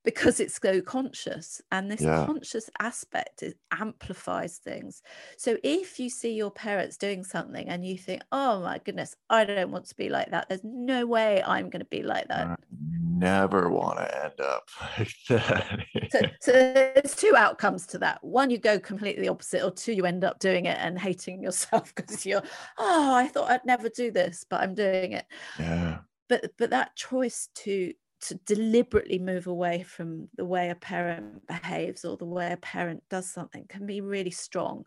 because 0.09 0.41
it's 0.41 0.59
so 0.59 0.81
conscious. 0.81 1.61
And 1.71 1.91
this 1.91 2.01
yeah. 2.01 2.25
conscious 2.25 2.71
aspect 2.81 3.43
it 3.43 3.59
amplifies 3.71 4.57
things. 4.57 5.03
So 5.37 5.59
if 5.63 6.01
you 6.01 6.09
see 6.09 6.33
your 6.33 6.51
parents 6.51 6.97
doing 6.97 7.23
something 7.23 7.69
and 7.69 7.85
you 7.85 7.99
think 7.99 8.23
oh 8.33 8.63
my 8.63 8.79
goodness 8.79 9.15
i 9.29 9.45
don't 9.45 9.71
want 9.71 9.85
to 9.87 9.95
be 9.97 10.09
like 10.09 10.31
that 10.31 10.49
there's 10.49 10.65
no 10.65 11.07
way 11.07 11.43
i'm 11.43 11.69
going 11.69 11.81
to 11.81 11.87
be 11.87 12.03
like 12.03 12.27
that. 12.29 12.47
I 12.47 12.57
never 12.73 13.69
want 13.69 13.99
to 13.99 14.25
end 14.25 14.41
up 14.41 14.69
like 14.99 15.15
that. 15.29 15.81
So, 16.11 16.21
so 16.41 16.53
there's 16.53 17.15
two 17.15 17.35
outcomes 17.37 17.87
to 17.89 17.99
that. 17.99 18.23
One 18.25 18.49
you 18.49 18.59
go 18.59 18.79
completely 18.79 19.29
opposite 19.29 19.63
or 19.63 19.71
two 19.71 19.93
you 19.93 20.07
end 20.07 20.25
up 20.25 20.39
doing 20.39 20.65
it 20.67 20.79
and 20.81 20.99
hating 20.99 21.43
yourself 21.43 21.95
because 21.95 22.25
you're 22.25 22.43
oh 22.79 23.15
i 23.15 23.27
thought 23.27 23.51
i'd 23.51 23.65
never 23.67 23.89
do 23.91 24.11
this 24.11 24.47
but 24.49 24.63
i'm 24.63 24.75
doing 24.75 25.13
it. 25.13 25.27
Yeah 25.59 25.99
but 26.29 26.53
but 26.59 26.71
that 26.71 26.97
choice 26.97 27.49
to 27.57 27.93
to 28.21 28.35
deliberately 28.47 29.19
move 29.19 29.47
away 29.47 29.83
from 29.83 30.29
the 30.37 30.45
way 30.45 30.71
a 30.71 30.75
parent 30.75 31.47
behaves 31.47 32.05
or 32.05 32.17
the 32.17 32.25
way 32.25 32.53
a 32.53 32.57
parent 32.57 33.03
does 33.09 33.31
something 33.31 33.65
can 33.69 33.87
be 33.87 34.01
really 34.01 34.31
strong. 34.31 34.85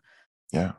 Yeah. 0.52 0.72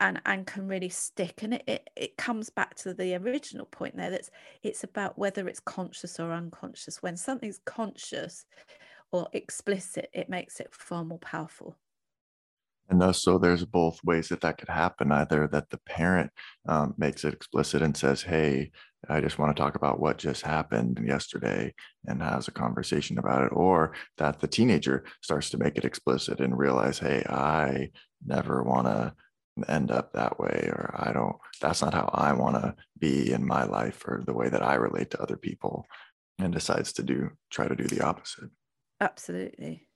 And 0.00 0.20
and 0.26 0.46
can 0.46 0.66
really 0.68 0.88
stick. 0.90 1.42
And 1.42 1.54
it, 1.54 1.64
it, 1.66 1.90
it 1.96 2.16
comes 2.16 2.50
back 2.50 2.74
to 2.76 2.92
the 2.94 3.14
original 3.14 3.66
point 3.66 3.96
there 3.96 4.10
that's 4.10 4.30
it's 4.62 4.84
about 4.84 5.18
whether 5.18 5.48
it's 5.48 5.60
conscious 5.60 6.20
or 6.20 6.32
unconscious. 6.32 7.02
When 7.02 7.16
something's 7.16 7.60
conscious 7.64 8.44
or 9.12 9.28
explicit 9.32 10.10
it 10.12 10.28
makes 10.28 10.60
it 10.60 10.74
far 10.74 11.04
more 11.04 11.20
powerful. 11.20 11.76
And 12.88 13.00
thus, 13.00 13.22
so 13.22 13.38
there's 13.38 13.64
both 13.64 14.02
ways 14.04 14.28
that 14.28 14.42
that 14.42 14.58
could 14.58 14.68
happen. 14.68 15.10
Either 15.10 15.48
that 15.48 15.70
the 15.70 15.78
parent 15.78 16.30
um, 16.66 16.94
makes 16.98 17.24
it 17.24 17.32
explicit 17.32 17.80
and 17.82 17.96
says, 17.96 18.22
"Hey, 18.22 18.72
I 19.08 19.20
just 19.20 19.38
want 19.38 19.54
to 19.54 19.62
talk 19.62 19.74
about 19.74 20.00
what 20.00 20.18
just 20.18 20.42
happened 20.42 21.00
yesterday," 21.04 21.74
and 22.06 22.22
has 22.22 22.48
a 22.48 22.52
conversation 22.52 23.18
about 23.18 23.44
it, 23.44 23.52
or 23.52 23.94
that 24.18 24.40
the 24.40 24.48
teenager 24.48 25.04
starts 25.22 25.50
to 25.50 25.58
make 25.58 25.76
it 25.76 25.84
explicit 25.84 26.40
and 26.40 26.58
realize, 26.58 26.98
"Hey, 26.98 27.24
I 27.28 27.90
never 28.24 28.62
want 28.62 28.86
to 28.86 29.14
end 29.68 29.90
up 29.90 30.12
that 30.12 30.38
way, 30.38 30.68
or 30.72 30.94
I 30.94 31.12
don't. 31.12 31.36
That's 31.60 31.82
not 31.82 31.94
how 31.94 32.10
I 32.12 32.32
want 32.32 32.56
to 32.56 32.74
be 32.98 33.32
in 33.32 33.46
my 33.46 33.64
life, 33.64 34.02
or 34.06 34.22
the 34.24 34.32
way 34.32 34.48
that 34.48 34.62
I 34.62 34.74
relate 34.74 35.10
to 35.10 35.22
other 35.22 35.36
people," 35.36 35.86
and 36.38 36.52
decides 36.52 36.92
to 36.94 37.02
do 37.02 37.30
try 37.50 37.68
to 37.68 37.76
do 37.76 37.84
the 37.84 38.00
opposite. 38.00 38.50
Absolutely. 39.00 39.88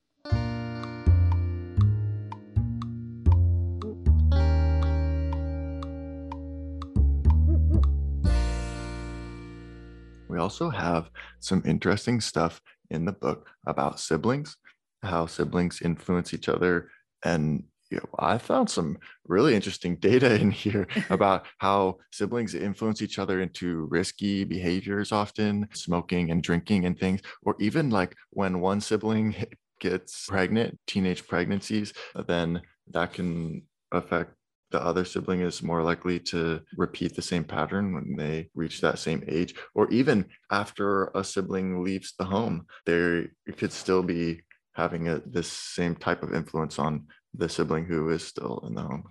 We 10.39 10.43
also 10.43 10.69
have 10.69 11.09
some 11.41 11.61
interesting 11.65 12.21
stuff 12.21 12.61
in 12.89 13.03
the 13.03 13.11
book 13.11 13.49
about 13.67 13.99
siblings, 13.99 14.55
how 15.03 15.25
siblings 15.25 15.81
influence 15.81 16.33
each 16.33 16.47
other. 16.47 16.87
And 17.25 17.65
you 17.91 17.97
know, 17.97 18.07
I 18.17 18.37
found 18.37 18.69
some 18.69 18.99
really 19.27 19.53
interesting 19.53 19.95
data 19.99 20.39
in 20.39 20.49
here 20.49 20.87
about 21.09 21.45
how 21.57 21.97
siblings 22.13 22.55
influence 22.55 23.01
each 23.01 23.19
other 23.19 23.41
into 23.41 23.87
risky 23.91 24.45
behaviors 24.45 25.11
often, 25.11 25.67
smoking 25.73 26.31
and 26.31 26.41
drinking 26.41 26.85
and 26.85 26.97
things, 26.97 27.19
or 27.43 27.57
even 27.59 27.89
like 27.89 28.15
when 28.29 28.61
one 28.61 28.79
sibling 28.79 29.35
gets 29.81 30.25
pregnant, 30.29 30.79
teenage 30.87 31.27
pregnancies, 31.27 31.91
then 32.27 32.61
that 32.91 33.11
can 33.11 33.63
affect 33.91 34.31
the 34.71 34.81
other 34.81 35.05
sibling 35.05 35.41
is 35.41 35.63
more 35.63 35.83
likely 35.83 36.19
to 36.19 36.61
repeat 36.77 37.15
the 37.15 37.21
same 37.21 37.43
pattern 37.43 37.93
when 37.93 38.15
they 38.15 38.49
reach 38.55 38.81
that 38.81 38.99
same 38.99 39.23
age 39.27 39.55
or 39.75 39.89
even 39.89 40.25
after 40.51 41.07
a 41.15 41.23
sibling 41.23 41.83
leaves 41.83 42.13
the 42.17 42.25
home 42.25 42.65
they 42.85 43.27
could 43.57 43.71
still 43.71 44.03
be 44.03 44.41
having 44.73 45.07
a, 45.07 45.19
this 45.25 45.51
same 45.51 45.95
type 45.95 46.23
of 46.23 46.33
influence 46.33 46.79
on 46.79 47.05
the 47.33 47.49
sibling 47.49 47.85
who 47.85 48.09
is 48.09 48.25
still 48.25 48.63
in 48.67 48.73
the 48.75 48.81
home. 48.81 49.03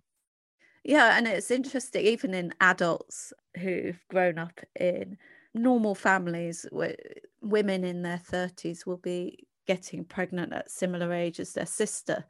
Yeah 0.84 1.16
and 1.16 1.26
it's 1.26 1.50
interesting 1.50 2.06
even 2.06 2.34
in 2.34 2.54
adults 2.60 3.32
who've 3.58 4.02
grown 4.08 4.38
up 4.38 4.60
in 4.78 5.18
normal 5.54 5.94
families 5.94 6.66
where 6.70 6.96
women 7.42 7.84
in 7.84 8.02
their 8.02 8.18
30s 8.18 8.86
will 8.86 8.96
be 8.98 9.46
getting 9.66 10.04
pregnant 10.04 10.52
at 10.52 10.70
similar 10.70 11.12
age 11.12 11.40
as 11.40 11.52
their 11.52 11.66
sister. 11.66 12.24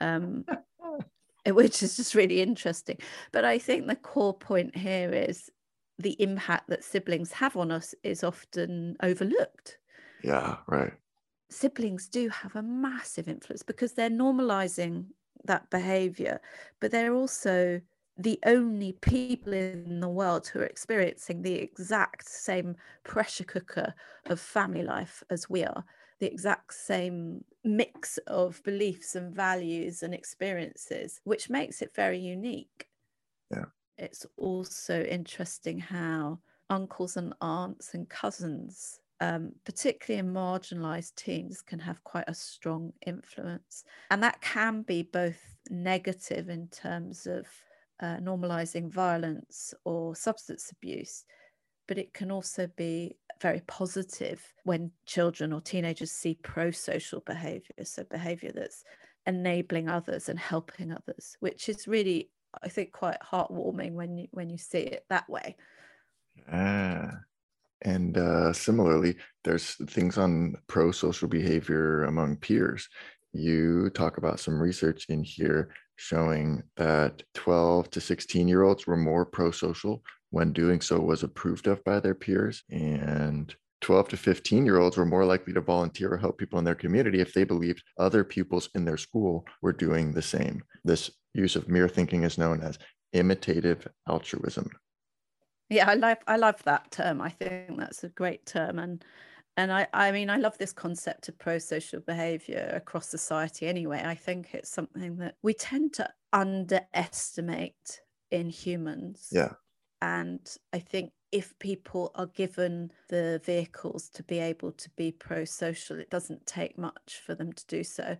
Um, 0.00 0.44
which 1.46 1.82
is 1.82 1.96
just 1.96 2.14
really 2.14 2.40
interesting. 2.40 2.98
But 3.32 3.44
I 3.44 3.58
think 3.58 3.86
the 3.86 3.96
core 3.96 4.36
point 4.36 4.76
here 4.76 5.12
is 5.12 5.50
the 5.98 6.20
impact 6.22 6.68
that 6.68 6.84
siblings 6.84 7.32
have 7.32 7.56
on 7.56 7.70
us 7.70 7.94
is 8.02 8.24
often 8.24 8.96
overlooked. 9.02 9.78
Yeah, 10.22 10.58
right. 10.66 10.92
Siblings 11.50 12.08
do 12.08 12.28
have 12.28 12.56
a 12.56 12.62
massive 12.62 13.28
influence 13.28 13.62
because 13.62 13.92
they're 13.92 14.10
normalizing 14.10 15.06
that 15.44 15.68
behavior, 15.70 16.40
but 16.80 16.90
they're 16.90 17.14
also 17.14 17.80
the 18.16 18.38
only 18.44 18.92
people 18.92 19.52
in 19.52 20.00
the 20.00 20.08
world 20.08 20.46
who 20.46 20.60
are 20.60 20.64
experiencing 20.64 21.42
the 21.42 21.54
exact 21.54 22.28
same 22.28 22.76
pressure 23.02 23.44
cooker 23.44 23.94
of 24.26 24.38
family 24.38 24.82
life 24.82 25.22
as 25.30 25.48
we 25.48 25.64
are 25.64 25.84
the 26.20 26.30
exact 26.30 26.74
same 26.74 27.44
mix 27.64 28.18
of 28.26 28.62
beliefs 28.62 29.16
and 29.16 29.34
values 29.34 30.02
and 30.02 30.14
experiences, 30.14 31.20
which 31.24 31.50
makes 31.50 31.82
it 31.82 31.94
very 31.94 32.18
unique. 32.18 32.86
Yeah. 33.50 33.64
It's 33.98 34.26
also 34.36 35.02
interesting 35.02 35.78
how 35.78 36.38
uncles 36.68 37.16
and 37.16 37.34
aunts 37.40 37.94
and 37.94 38.08
cousins, 38.08 39.00
um, 39.20 39.52
particularly 39.64 40.20
in 40.20 40.32
marginalized 40.32 41.14
teens, 41.16 41.60
can 41.60 41.78
have 41.78 42.02
quite 42.04 42.28
a 42.28 42.34
strong 42.34 42.92
influence. 43.06 43.84
And 44.10 44.22
that 44.22 44.40
can 44.40 44.82
be 44.82 45.02
both 45.02 45.40
negative 45.68 46.48
in 46.48 46.68
terms 46.68 47.26
of 47.26 47.46
uh, 48.00 48.16
normalizing 48.16 48.90
violence 48.90 49.74
or 49.84 50.14
substance 50.14 50.70
abuse, 50.70 51.24
but 51.90 51.98
it 51.98 52.14
can 52.14 52.30
also 52.30 52.68
be 52.76 53.16
very 53.42 53.62
positive 53.66 54.40
when 54.62 54.92
children 55.06 55.52
or 55.52 55.60
teenagers 55.60 56.12
see 56.12 56.38
pro 56.40 56.70
social 56.70 57.20
behavior, 57.26 57.74
so 57.82 58.04
behavior 58.04 58.52
that's 58.54 58.84
enabling 59.26 59.88
others 59.88 60.28
and 60.28 60.38
helping 60.38 60.92
others, 60.92 61.36
which 61.40 61.68
is 61.68 61.88
really, 61.88 62.30
I 62.62 62.68
think, 62.68 62.92
quite 62.92 63.16
heartwarming 63.20 63.94
when 63.94 64.16
you 64.18 64.28
when 64.30 64.50
you 64.50 64.56
see 64.56 64.82
it 64.82 65.04
that 65.10 65.28
way. 65.28 65.56
Yeah. 66.48 67.10
And 67.82 68.16
uh, 68.16 68.52
similarly, 68.52 69.16
there's 69.42 69.74
things 69.90 70.16
on 70.16 70.54
pro 70.68 70.92
social 70.92 71.26
behavior 71.26 72.04
among 72.04 72.36
peers. 72.36 72.88
You 73.32 73.90
talk 73.90 74.16
about 74.16 74.38
some 74.38 74.62
research 74.62 75.06
in 75.08 75.24
here 75.24 75.74
showing 76.00 76.62
that 76.78 77.22
12 77.34 77.90
to 77.90 78.00
16 78.00 78.48
year 78.48 78.62
olds 78.62 78.86
were 78.86 78.96
more 78.96 79.26
pro 79.26 79.50
social 79.50 80.02
when 80.30 80.50
doing 80.50 80.80
so 80.80 80.98
was 80.98 81.22
approved 81.22 81.66
of 81.66 81.84
by 81.84 82.00
their 82.00 82.14
peers. 82.14 82.62
And 82.70 83.54
12 83.82 84.08
to 84.08 84.16
15 84.16 84.64
year 84.64 84.78
olds 84.78 84.96
were 84.96 85.04
more 85.04 85.26
likely 85.26 85.52
to 85.52 85.60
volunteer 85.60 86.14
or 86.14 86.16
help 86.16 86.38
people 86.38 86.58
in 86.58 86.64
their 86.64 86.74
community 86.74 87.20
if 87.20 87.34
they 87.34 87.44
believed 87.44 87.82
other 87.98 88.24
pupils 88.24 88.70
in 88.74 88.86
their 88.86 88.96
school 88.96 89.44
were 89.60 89.74
doing 89.74 90.10
the 90.12 90.22
same. 90.22 90.62
This 90.84 91.10
use 91.34 91.54
of 91.54 91.68
mirror 91.68 91.88
thinking 91.88 92.22
is 92.22 92.38
known 92.38 92.62
as 92.62 92.78
imitative 93.12 93.86
altruism. 94.08 94.70
Yeah, 95.68 95.90
I 95.90 95.94
love 95.94 96.18
I 96.26 96.36
love 96.36 96.62
that 96.64 96.90
term. 96.90 97.20
I 97.20 97.28
think 97.28 97.78
that's 97.78 98.04
a 98.04 98.08
great 98.08 98.46
term 98.46 98.78
and 98.78 99.04
and 99.60 99.70
I, 99.70 99.86
I 99.92 100.10
mean 100.10 100.30
I 100.30 100.36
love 100.36 100.56
this 100.56 100.72
concept 100.72 101.28
of 101.28 101.38
pro-social 101.38 102.00
behavior 102.00 102.72
across 102.74 103.08
society 103.08 103.66
anyway. 103.66 104.02
I 104.04 104.14
think 104.14 104.54
it's 104.54 104.70
something 104.70 105.16
that 105.18 105.34
we 105.42 105.52
tend 105.52 105.92
to 105.94 106.08
underestimate 106.32 108.00
in 108.30 108.48
humans. 108.48 109.28
Yeah. 109.30 109.52
And 110.00 110.40
I 110.72 110.78
think 110.78 111.12
if 111.30 111.58
people 111.58 112.10
are 112.14 112.26
given 112.26 112.90
the 113.10 113.42
vehicles 113.44 114.08
to 114.10 114.22
be 114.22 114.38
able 114.38 114.72
to 114.72 114.88
be 114.96 115.12
pro 115.12 115.44
social, 115.44 115.98
it 115.98 116.08
doesn't 116.08 116.46
take 116.46 116.78
much 116.78 117.20
for 117.26 117.34
them 117.34 117.52
to 117.52 117.66
do 117.66 117.84
so. 117.84 118.16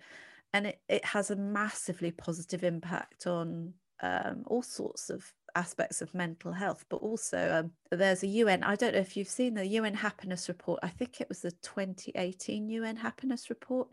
And 0.53 0.66
it, 0.66 0.81
it 0.90 1.05
has 1.07 1.31
a 1.31 1.37
massively 1.37 2.11
positive 2.11 2.64
impact 2.64 3.26
on 3.26 3.72
um, 4.03 4.44
all 4.46 4.62
sorts 4.62 5.09
of 5.09 5.33
aspects 5.54 6.02
of 6.02 6.14
mental 6.14 6.52
health, 6.52 6.84
but 6.88 6.96
also 6.96 7.64
um, 7.64 7.72
there's 7.96 8.22
a 8.22 8.26
UN, 8.26 8.62
I 8.62 8.76
don't 8.76 8.94
know 8.94 9.00
if 9.00 9.16
you've 9.16 9.28
seen 9.28 9.54
the 9.54 9.66
UN 9.66 9.94
happiness 9.94 10.48
report, 10.48 10.80
I 10.82 10.88
think 10.88 11.20
it 11.20 11.28
was 11.28 11.40
the 11.40 11.50
2018 11.50 12.68
UN 12.68 12.96
happiness 12.96 13.50
report. 13.50 13.88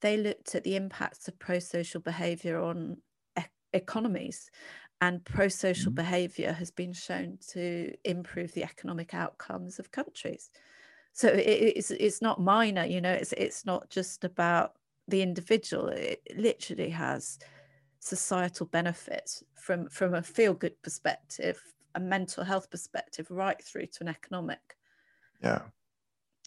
They 0.00 0.16
looked 0.16 0.54
at 0.54 0.64
the 0.64 0.76
impacts 0.76 1.28
of 1.28 1.38
pro 1.38 1.58
social 1.58 2.00
behavior 2.00 2.60
on 2.60 2.98
e- 3.38 3.42
economies 3.72 4.50
and 5.00 5.24
pro-social 5.24 5.90
mm-hmm. 5.90 5.96
behavior 5.96 6.52
has 6.52 6.70
been 6.70 6.92
shown 6.92 7.38
to 7.48 7.92
improve 8.04 8.52
the 8.52 8.64
economic 8.64 9.14
outcomes 9.14 9.78
of 9.78 9.90
countries 9.90 10.50
so 11.12 11.28
it, 11.28 11.40
it's 11.40 11.90
it's 11.90 12.22
not 12.22 12.40
minor 12.40 12.84
you 12.84 13.00
know 13.00 13.12
it's 13.12 13.32
it's 13.32 13.64
not 13.64 13.88
just 13.90 14.24
about 14.24 14.72
the 15.08 15.22
individual 15.22 15.88
it 15.88 16.20
literally 16.36 16.90
has 16.90 17.38
societal 18.06 18.66
benefits 18.66 19.42
from 19.54 19.88
from 19.88 20.14
a 20.14 20.22
feel 20.22 20.54
good 20.54 20.80
perspective 20.82 21.60
a 21.94 22.00
mental 22.00 22.44
health 22.44 22.70
perspective 22.70 23.26
right 23.30 23.62
through 23.62 23.86
to 23.86 23.98
an 24.02 24.08
economic 24.08 24.76
yeah 25.42 25.62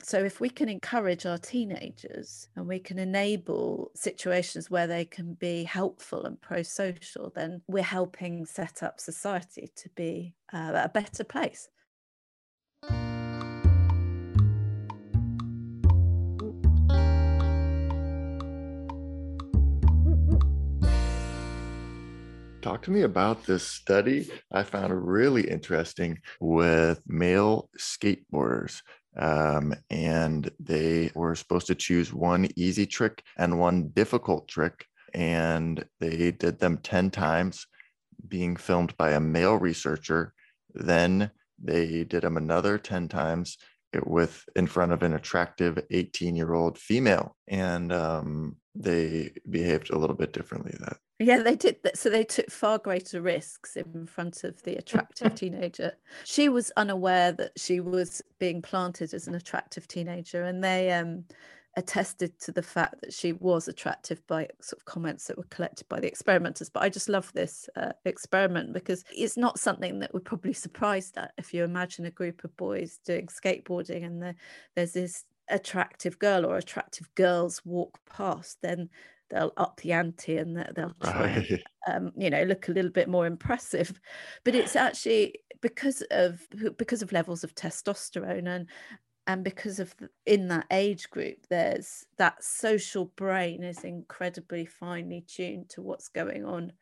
so, 0.02 0.24
if 0.24 0.40
we 0.40 0.50
can 0.50 0.70
encourage 0.70 1.26
our 1.26 1.38
teenagers 1.38 2.48
and 2.56 2.66
we 2.66 2.80
can 2.80 2.98
enable 2.98 3.92
situations 3.96 4.72
where 4.72 4.88
they 4.88 5.04
can 5.04 5.34
be 5.34 5.66
helpful 5.66 6.24
and 6.24 6.40
pro 6.40 6.64
social, 6.64 7.32
then 7.36 7.62
we're 7.68 7.84
helping 7.84 8.46
set 8.46 8.82
up 8.82 9.02
society 9.02 9.70
to 9.76 9.90
be 9.96 10.34
uh, 10.54 10.72
a 10.86 10.90
better 10.90 11.26
place. 11.26 11.68
Talk 22.62 22.82
to 22.84 22.92
me 22.92 23.04
about 23.04 23.46
this 23.46 23.64
study 23.64 24.30
I 24.52 24.64
found 24.64 25.08
really 25.08 25.50
interesting 25.50 26.20
with 26.42 27.02
male 27.08 27.70
skateboarders. 27.80 28.82
Um, 29.18 29.74
and 29.90 30.52
they 30.60 31.10
were 31.16 31.36
supposed 31.36 31.68
to 31.68 31.76
choose 31.76 32.14
one 32.14 32.50
easy 32.58 32.86
trick 32.86 33.24
and 33.38 33.60
one 33.60 33.90
difficult 33.90 34.50
trick. 34.50 34.86
And 35.14 35.86
they 36.00 36.32
did 36.32 36.60
them 36.60 36.80
10 36.80 37.12
times, 37.12 37.66
being 38.28 38.58
filmed 38.58 38.96
by 38.98 39.12
a 39.12 39.22
male 39.22 39.56
researcher. 39.56 40.34
Then 40.74 41.32
they 41.58 42.04
did 42.04 42.24
them 42.24 42.36
another 42.36 42.78
10 42.78 43.08
times 43.08 43.58
with 44.06 44.48
in 44.56 44.68
front 44.68 44.92
of 44.92 45.04
an 45.04 45.14
attractive 45.14 45.80
18 45.92 46.36
year 46.36 46.54
old 46.54 46.78
female. 46.78 47.36
And 47.48 47.92
um, 47.92 48.58
they 48.76 49.32
behaved 49.50 49.90
a 49.90 49.98
little 49.98 50.16
bit 50.16 50.32
differently 50.32 50.76
that 50.80 50.98
yeah 51.20 51.42
they 51.42 51.56
did 51.56 51.76
that 51.84 51.98
so 51.98 52.10
they 52.10 52.24
took 52.24 52.50
far 52.50 52.78
greater 52.78 53.22
risks 53.22 53.76
in 53.76 54.06
front 54.06 54.44
of 54.44 54.62
the 54.64 54.76
attractive 54.76 55.36
teenager 55.36 55.92
she 56.24 56.50
was 56.50 56.72
unaware 56.78 57.32
that 57.32 57.52
she 57.58 57.80
was 57.80 58.22
being 58.40 58.62
planted 58.62 59.14
as 59.14 59.28
an 59.28 59.36
attractive 59.36 59.88
teenager 59.88 60.44
and 60.44 60.64
they 60.64 60.92
um, 60.92 61.26
attested 61.78 62.38
to 62.40 62.52
the 62.52 62.62
fact 62.62 63.00
that 63.02 63.14
she 63.14 63.34
was 63.34 63.68
attractive 63.68 64.26
by 64.28 64.48
sort 64.62 64.80
of 64.80 64.86
comments 64.86 65.28
that 65.28 65.38
were 65.38 65.46
collected 65.50 65.88
by 65.88 66.00
the 66.00 66.08
experimenters 66.08 66.70
but 66.70 66.84
i 66.84 66.90
just 66.90 67.10
love 67.10 67.32
this 67.34 67.70
uh, 67.76 67.92
experiment 68.06 68.74
because 68.74 69.04
it's 69.16 69.38
not 69.38 69.60
something 69.60 70.00
that 70.00 70.14
we're 70.14 70.20
probably 70.20 70.54
surprised 70.54 71.18
at 71.18 71.32
if 71.38 71.54
you 71.54 71.64
imagine 71.64 72.06
a 72.06 72.12
group 72.12 72.44
of 72.44 72.56
boys 72.58 73.00
doing 73.06 73.28
skateboarding 73.28 74.06
and 74.06 74.22
the, 74.22 74.36
there's 74.76 74.94
this 74.94 75.26
attractive 75.50 76.18
girl 76.20 76.46
or 76.46 76.58
attractive 76.58 77.14
girls 77.16 77.62
walk 77.66 78.00
past, 78.10 78.58
then 78.62 78.90
they'll 79.30 79.54
up 79.58 79.80
the 79.82 79.92
ante 79.92 80.38
and 80.38 80.58
they'll 80.76 80.96
try 81.04 81.38
right. 81.38 81.62
um, 81.88 82.12
you 82.18 82.32
know 82.32 82.42
look 82.44 82.68
a 82.68 82.72
little 82.72 82.90
bit 82.90 83.08
more 83.08 83.28
impressive 83.28 84.02
but 84.44 84.56
it's 84.56 84.76
actually 84.76 85.36
because 85.62 86.02
of 86.10 86.48
because 86.78 87.04
of 87.04 87.12
levels 87.12 87.44
of 87.44 87.54
testosterone 87.54 88.48
and 88.48 88.66
and 89.30 89.44
because 89.44 89.80
of 89.80 89.94
in 90.26 90.48
that 90.48 90.66
age 90.72 91.08
group 91.12 91.38
there's 91.50 92.08
that 92.18 92.44
social 92.44 93.06
brain 93.06 93.64
is 93.64 93.84
incredibly 93.84 94.66
finely 94.66 95.22
tuned 95.22 95.70
to 95.70 95.84
what's 95.84 96.08
going 96.10 96.44
on 96.44 96.74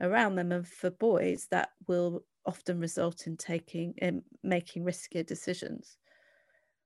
around 0.00 0.34
them 0.34 0.50
and 0.50 0.66
for 0.66 0.90
boys 0.90 1.46
that 1.50 1.68
will 1.86 2.24
often 2.46 2.80
result 2.80 3.26
in 3.26 3.36
taking 3.36 3.92
in 3.98 4.22
making 4.42 4.82
riskier 4.82 5.24
decisions 5.26 5.98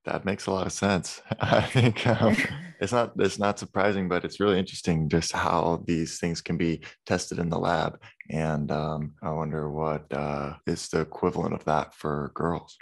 That 0.05 0.25
makes 0.27 0.47
a 0.47 0.51
lot 0.51 0.67
of 0.67 0.73
sense. 0.73 1.23
I 1.41 1.63
think 1.63 2.07
um, 2.07 2.37
it's 2.81 2.93
not 2.93 3.13
it's 3.19 3.39
not 3.39 3.59
surprising, 3.59 4.09
but 4.09 4.25
it's 4.25 4.41
really 4.41 4.59
interesting 4.59 5.09
just 5.09 5.33
how 5.33 5.83
these 5.87 6.19
things 6.19 6.41
can 6.43 6.59
be 6.59 6.83
tested 7.07 7.39
in 7.39 7.49
the 7.49 7.59
lab. 7.59 8.01
And 8.31 8.71
um, 8.71 9.15
I 9.23 9.31
wonder 9.31 9.71
what 9.71 10.13
uh, 10.13 10.57
is 10.67 10.89
the 10.89 11.01
equivalent 11.01 11.55
of 11.55 11.65
that 11.65 11.95
for 11.95 12.33
girls. 12.35 12.77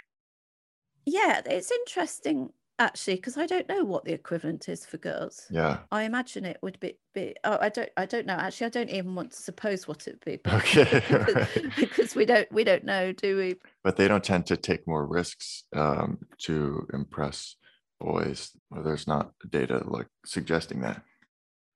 Yeah, 1.05 1.41
it's 1.45 1.71
interesting 1.71 2.51
actually 2.79 3.15
because 3.15 3.37
I 3.37 3.45
don't 3.45 3.69
know 3.69 3.83
what 3.83 4.03
the 4.03 4.13
equivalent 4.13 4.67
is 4.67 4.85
for 4.85 4.97
girls. 4.97 5.45
Yeah. 5.49 5.79
I 5.91 6.03
imagine 6.03 6.45
it 6.45 6.57
would 6.61 6.79
be, 6.79 6.97
be 7.13 7.35
oh, 7.43 7.57
I 7.59 7.69
don't 7.69 7.89
I 7.97 8.05
don't 8.05 8.25
know. 8.25 8.33
Actually, 8.33 8.67
I 8.67 8.69
don't 8.69 8.89
even 8.89 9.15
want 9.15 9.31
to 9.31 9.41
suppose 9.41 9.87
what 9.87 10.07
it 10.07 10.19
would 10.25 10.43
be. 10.43 10.49
Okay. 10.49 10.83
because, 11.09 11.47
because 11.77 12.15
we 12.15 12.25
don't 12.25 12.51
we 12.51 12.63
don't 12.63 12.83
know, 12.83 13.11
do 13.11 13.37
we? 13.37 13.55
But 13.83 13.97
they 13.97 14.07
don't 14.07 14.23
tend 14.23 14.45
to 14.47 14.57
take 14.57 14.87
more 14.87 15.05
risks 15.05 15.63
um, 15.75 16.19
to 16.39 16.87
impress 16.93 17.55
boys. 17.99 18.51
There's 18.83 19.07
not 19.07 19.31
data 19.49 19.83
like 19.85 20.07
suggesting 20.25 20.81
that. 20.81 21.01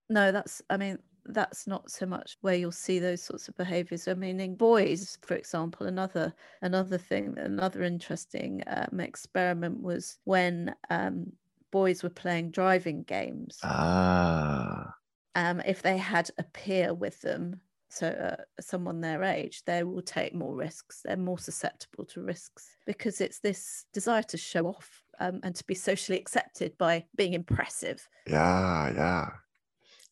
No, 0.10 0.32
that's 0.32 0.62
I 0.70 0.78
mean 0.78 1.00
that's 1.30 1.68
not 1.68 1.90
so 1.92 2.06
much 2.06 2.38
where 2.42 2.56
you'll 2.56 2.72
see 2.72 3.00
those 3.00 3.22
sorts 3.22 3.48
of 3.48 3.56
behaviors. 3.58 4.08
I 4.08 4.14
mean, 4.14 4.40
in 4.40 4.56
boys, 4.56 5.18
for 5.24 5.36
example, 5.36 5.88
another 5.88 6.34
another 6.62 6.98
thing, 6.98 7.38
another 7.38 7.84
interesting 7.84 8.64
um, 8.68 9.00
experiment 9.00 9.82
was 9.82 10.18
when 10.24 10.74
um, 10.90 11.32
boys 11.72 12.04
were 12.04 12.10
playing 12.10 12.52
driving 12.52 13.04
games. 13.04 13.60
Ah. 13.64 14.94
Um, 15.36 15.62
if 15.66 15.82
they 15.82 15.98
had 15.98 16.30
a 16.38 16.44
peer 16.44 16.94
with 16.94 17.22
them, 17.22 17.62
so 17.90 18.08
uh, 18.08 18.44
someone 18.60 19.02
their 19.02 19.24
age, 19.24 19.64
they 19.66 19.84
will 19.84 20.02
take 20.02 20.34
more 20.34 20.56
risks. 20.56 21.02
They're 21.06 21.18
more 21.18 21.40
susceptible 21.40 22.06
to 22.06 22.22
risks 22.22 22.76
because 22.86 23.22
it's 23.22 23.40
this 23.40 23.86
desire 23.94 24.24
to 24.24 24.38
show 24.38 24.68
off 24.68 25.04
um, 25.20 25.40
and 25.44 25.56
to 25.56 25.64
be 25.66 25.76
socially 25.76 26.18
accepted 26.18 26.78
by 26.78 27.06
being 27.16 27.34
impressive. 27.34 28.08
Yeah, 28.28 28.94
yeah. 28.94 29.30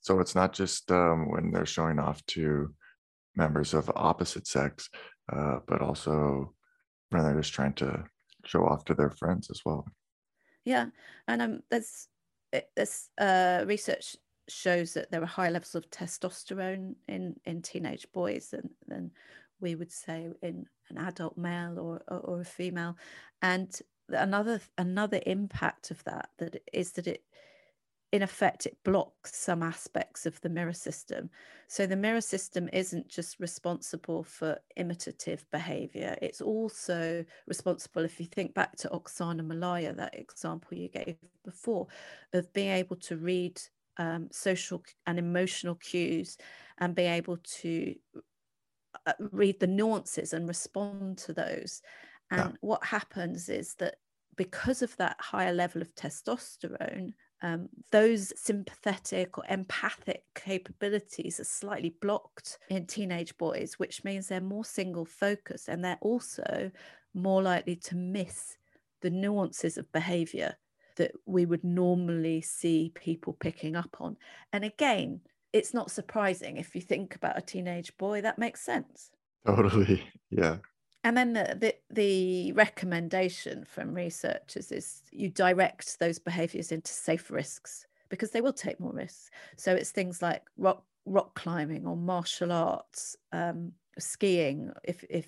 So 0.06 0.20
it's 0.20 0.36
not 0.36 0.54
just 0.54 0.92
um, 0.92 1.32
when 1.32 1.50
they're 1.50 1.66
showing 1.66 1.98
off 1.98 2.24
to 2.28 2.72
members 3.36 3.74
of 3.74 3.92
opposite 3.96 4.46
sex, 4.46 4.88
uh, 5.34 5.62
but 5.66 5.82
also 5.82 6.54
when 7.10 7.24
they're 7.24 7.42
just 7.42 7.54
trying 7.54 7.74
to 7.74 8.04
show 8.46 8.68
off 8.68 8.86
to 8.86 8.94
their 8.94 9.10
friends 9.10 9.50
as 9.50 9.62
well. 9.66 9.88
Yeah, 10.64 10.90
and 11.28 11.42
um, 11.42 11.60
there's 11.72 12.08
this 12.76 13.10
uh, 13.18 13.64
research 13.66 14.16
shows 14.48 14.94
that 14.94 15.10
there 15.10 15.24
are 15.24 15.26
high 15.26 15.50
levels 15.50 15.74
of 15.74 15.90
testosterone 15.90 16.94
in 17.08 17.36
in 17.46 17.64
teenage 17.64 18.06
boys 18.14 18.50
than 18.50 18.70
than 18.88 19.10
we 19.60 19.74
would 19.74 19.92
say 19.92 20.28
in 20.44 20.68
an 20.92 21.00
adult 21.00 21.36
male 21.36 21.80
or 21.80 22.04
or, 22.08 22.20
or 22.20 22.42
a 22.42 22.46
female, 22.46 22.96
and 23.42 23.80
another 24.10 24.62
another 24.78 25.20
impact 25.26 25.90
of 25.90 26.04
that 26.04 26.30
that 26.38 26.62
is 26.72 26.92
that 26.92 27.08
it 27.08 27.24
in 28.16 28.24
effect, 28.24 28.66
it 28.66 28.78
blocks 28.86 29.36
some 29.36 29.62
aspects 29.62 30.26
of 30.26 30.40
the 30.40 30.48
mirror 30.48 30.72
system. 30.72 31.30
So 31.68 31.86
the 31.86 31.98
mirror 31.98 32.22
system 32.22 32.70
isn't 32.72 33.10
just 33.10 33.42
responsible 33.42 34.24
for 34.24 34.58
imitative 34.78 35.46
behavior, 35.52 36.18
it's 36.22 36.40
also 36.40 37.26
responsible, 37.46 38.06
if 38.06 38.18
you 38.22 38.26
think 38.26 38.54
back 38.54 38.78
to 38.78 38.90
Oksana 38.90 39.46
Malaya, 39.46 39.92
that 39.94 40.18
example 40.18 40.78
you 40.78 40.88
gave 40.88 41.18
before, 41.44 41.88
of 42.32 42.54
being 42.54 42.72
able 42.72 42.96
to 42.96 43.18
read 43.18 43.60
um, 43.98 44.30
social 44.32 44.82
and 45.08 45.20
emotional 45.20 45.76
cues 45.76 46.38
and 46.78 46.96
be 46.96 47.04
able 47.04 47.38
to 47.44 47.96
uh, 49.06 49.14
read 49.20 49.60
the 49.60 49.68
nuances 49.68 50.32
and 50.32 50.48
respond 50.48 51.18
to 51.18 51.34
those. 51.34 51.82
And 52.32 52.52
yeah. 52.52 52.58
what 52.62 52.86
happens 52.86 53.50
is 53.50 53.76
that 53.76 53.96
because 54.38 54.82
of 54.82 54.96
that 54.98 55.18
higher 55.20 55.54
level 55.54 55.82
of 55.82 55.94
testosterone, 55.96 57.12
um, 57.42 57.70
those 57.92 58.34
sympathetic 58.40 59.38
or 59.38 59.44
empathic 59.50 60.24
capabilities 60.36 61.40
are 61.40 61.46
slightly 61.46 61.96
blocked 62.02 62.58
in 62.70 62.88
teenage 62.88 63.38
boys, 63.38 63.74
which 63.78 64.04
means 64.04 64.28
they're 64.28 64.42
more 64.42 64.66
single 64.66 65.06
focused 65.06 65.68
and 65.68 65.84
they're 65.84 65.98
also 66.02 66.72
more 67.14 67.42
likely 67.42 67.76
to 67.76 67.96
miss 67.96 68.58
the 69.02 69.10
nuances 69.10 69.78
of 69.78 69.92
behavior 69.92 70.56
that 70.96 71.12
we 71.26 71.46
would 71.46 71.64
normally 71.64 72.42
see 72.42 72.92
people 72.96 73.34
picking 73.34 73.76
up 73.76 73.98
on. 74.00 74.18
And 74.54 74.64
again, 74.64 75.22
it's 75.54 75.74
not 75.74 75.92
surprising 75.92 76.58
if 76.58 76.74
you 76.74 76.82
think 76.82 77.16
about 77.16 77.38
a 77.38 77.42
teenage 77.42 77.96
boy, 77.98 78.22
that 78.22 78.40
makes 78.40 78.62
sense. 78.62 79.12
Totally. 79.46 80.04
Yeah. 80.32 80.58
And 81.06 81.16
then 81.16 81.34
the, 81.34 81.56
the, 81.58 81.75
the 81.96 82.52
recommendation 82.52 83.66
from 83.66 83.94
researchers 83.94 84.72
is 84.72 85.02
you 85.12 85.30
direct 85.30 86.00
those 86.00 86.20
behaviors 86.20 86.72
into 86.72 86.92
safe 86.92 87.32
risks 87.32 87.88
because 88.10 88.32
they 88.32 88.42
will 88.42 88.54
take 88.54 88.80
more 88.80 88.94
risks. 88.94 89.32
So 89.58 89.74
it's 89.74 89.92
things 89.92 90.22
like 90.22 90.44
rock 90.58 90.84
rock 91.06 91.36
climbing 91.36 91.86
or 91.86 91.96
martial 91.96 92.52
arts, 92.52 93.16
um, 93.32 93.72
skiing. 93.98 94.72
If 94.84 95.04
if 95.10 95.28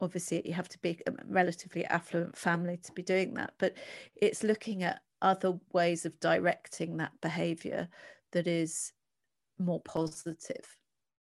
obviously 0.00 0.42
you 0.44 0.54
have 0.54 0.68
to 0.68 0.78
be 0.78 1.00
a 1.06 1.12
relatively 1.26 1.84
affluent 1.86 2.36
family 2.36 2.78
to 2.78 2.92
be 2.92 3.02
doing 3.02 3.34
that, 3.34 3.54
but 3.58 3.74
it's 4.16 4.42
looking 4.42 4.82
at 4.82 5.00
other 5.22 5.58
ways 5.72 6.04
of 6.06 6.18
directing 6.20 6.96
that 6.98 7.12
behavior 7.20 7.88
that 8.32 8.46
is 8.46 8.92
more 9.58 9.80
positive. 9.80 10.76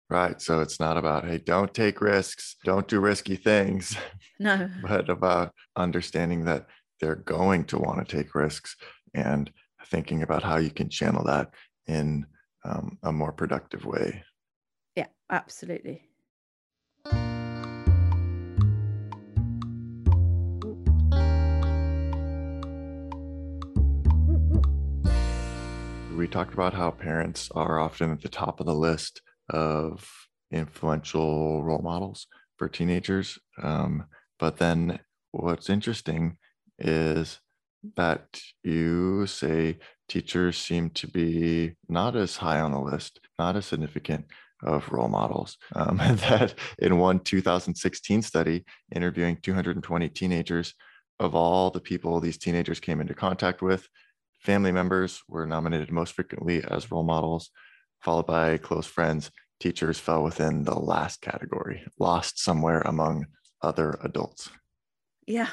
Right. 0.08 0.40
So 0.40 0.60
it's 0.60 0.78
not 0.78 0.96
about, 0.96 1.24
hey, 1.24 1.38
don't 1.38 1.74
take 1.74 2.00
risks, 2.00 2.56
don't 2.64 2.86
do 2.86 3.00
risky 3.00 3.36
things. 3.36 3.96
No. 4.38 4.68
but 4.82 5.08
about 5.08 5.54
understanding 5.76 6.44
that 6.44 6.66
they're 7.00 7.14
going 7.14 7.64
to 7.64 7.78
want 7.78 8.06
to 8.06 8.16
take 8.16 8.34
risks 8.34 8.76
and 9.14 9.50
thinking 9.86 10.22
about 10.22 10.42
how 10.42 10.58
you 10.58 10.68
can 10.68 10.90
channel 10.90 11.24
that 11.24 11.52
in 11.86 12.26
um, 12.62 12.98
a 13.02 13.12
more 13.12 13.32
productive 13.32 13.86
way. 13.86 14.22
Yeah, 14.94 15.06
absolutely. 15.30 16.02
We 26.14 26.26
talked 26.28 26.52
about 26.54 26.74
how 26.74 26.90
parents 26.90 27.50
are 27.54 27.78
often 27.78 28.10
at 28.10 28.20
the 28.20 28.28
top 28.28 28.60
of 28.60 28.66
the 28.66 28.74
list 28.74 29.22
of 29.50 30.08
influential 30.50 31.62
role 31.62 31.82
models 31.82 32.26
for 32.56 32.68
teenagers. 32.68 33.38
Um, 33.62 34.04
but 34.38 34.56
then 34.58 35.00
what's 35.32 35.70
interesting 35.70 36.36
is 36.78 37.40
that 37.96 38.40
you 38.62 39.26
say 39.26 39.78
teachers 40.08 40.56
seem 40.58 40.90
to 40.90 41.06
be 41.06 41.74
not 41.88 42.16
as 42.16 42.36
high 42.36 42.60
on 42.60 42.72
the 42.72 42.80
list, 42.80 43.20
not 43.38 43.56
as 43.56 43.66
significant 43.66 44.26
of 44.62 44.90
role 44.90 45.08
models. 45.08 45.56
Um, 45.74 45.96
that 45.98 46.54
in 46.78 46.98
one 46.98 47.20
2016 47.20 48.22
study 48.22 48.64
interviewing 48.94 49.38
220 49.42 50.08
teenagers, 50.10 50.74
of 51.18 51.34
all 51.34 51.70
the 51.70 51.80
people 51.80 52.20
these 52.20 52.38
teenagers 52.38 52.80
came 52.80 53.00
into 53.00 53.14
contact 53.14 53.62
with, 53.62 53.88
family 54.40 54.72
members 54.72 55.22
were 55.28 55.46
nominated 55.46 55.90
most 55.90 56.12
frequently 56.12 56.62
as 56.64 56.90
role 56.90 57.04
models 57.04 57.50
followed 58.06 58.26
by 58.26 58.56
close 58.56 58.86
friends. 58.86 59.32
Teachers 59.58 59.98
fell 59.98 60.22
within 60.22 60.62
the 60.62 60.78
last 60.78 61.20
category, 61.20 61.82
lost 61.98 62.38
somewhere 62.38 62.82
among 62.82 63.26
other 63.62 63.98
adults. 64.04 64.48
Yeah. 65.26 65.48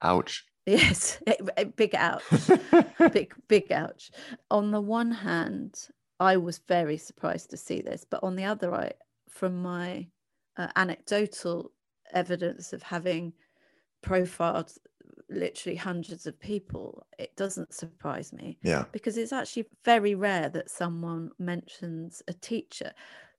Ouch. 0.00 0.46
Yes, 0.64 1.20
big 1.76 1.94
ouch. 1.94 2.22
big, 3.12 3.34
big 3.48 3.70
ouch. 3.70 4.10
On 4.50 4.70
the 4.70 4.80
one 4.80 5.10
hand, 5.10 5.74
I 6.18 6.38
was 6.38 6.62
very 6.66 6.96
surprised 6.96 7.50
to 7.50 7.58
see 7.58 7.82
this, 7.82 8.06
but 8.08 8.24
on 8.24 8.34
the 8.34 8.44
other, 8.44 8.74
I, 8.74 8.92
from 9.28 9.60
my 9.60 10.06
uh, 10.56 10.68
anecdotal 10.76 11.70
evidence 12.14 12.72
of 12.72 12.82
having 12.82 13.34
profiled 14.00 14.72
literally 15.30 15.76
hundreds 15.76 16.26
of 16.26 16.38
people, 16.40 17.06
it 17.18 17.34
doesn't 17.36 17.72
surprise 17.72 18.32
me. 18.32 18.58
Yeah. 18.62 18.84
Because 18.92 19.16
it's 19.16 19.32
actually 19.32 19.66
very 19.84 20.14
rare 20.14 20.48
that 20.50 20.70
someone 20.70 21.30
mentions 21.38 22.22
a 22.28 22.32
teacher. 22.32 22.92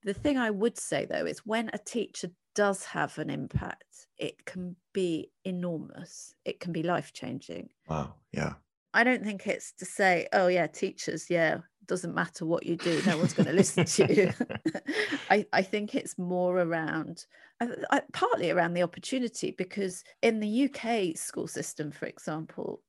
The 0.03 0.13
thing 0.13 0.37
I 0.37 0.49
would 0.49 0.77
say 0.77 1.05
though 1.05 1.25
is 1.25 1.45
when 1.45 1.69
a 1.73 1.77
teacher 1.77 2.29
does 2.55 2.83
have 2.85 3.17
an 3.17 3.29
impact, 3.29 4.07
it 4.17 4.45
can 4.45 4.75
be 4.93 5.31
enormous. 5.45 6.35
It 6.45 6.59
can 6.59 6.71
be 6.71 6.83
life 6.83 7.13
changing. 7.13 7.69
Wow. 7.87 8.15
Yeah. 8.31 8.53
I 8.93 9.03
don't 9.03 9.23
think 9.23 9.47
it's 9.47 9.71
to 9.73 9.85
say, 9.85 10.27
oh, 10.33 10.47
yeah, 10.47 10.67
teachers, 10.67 11.29
yeah, 11.29 11.59
doesn't 11.87 12.13
matter 12.13 12.45
what 12.45 12.65
you 12.65 12.75
do, 12.75 13.01
no 13.05 13.17
one's 13.17 13.33
going 13.33 13.47
to 13.47 13.53
listen 13.53 13.85
to 13.85 14.13
you. 14.13 14.33
I, 15.29 15.45
I 15.53 15.61
think 15.61 15.95
it's 15.95 16.17
more 16.17 16.59
around, 16.59 17.25
I, 17.59 17.69
I, 17.89 18.01
partly 18.13 18.51
around 18.51 18.73
the 18.73 18.83
opportunity, 18.83 19.51
because 19.57 20.03
in 20.21 20.39
the 20.39 20.69
UK 20.69 21.17
school 21.17 21.47
system, 21.47 21.91
for 21.91 22.05
example, 22.05 22.81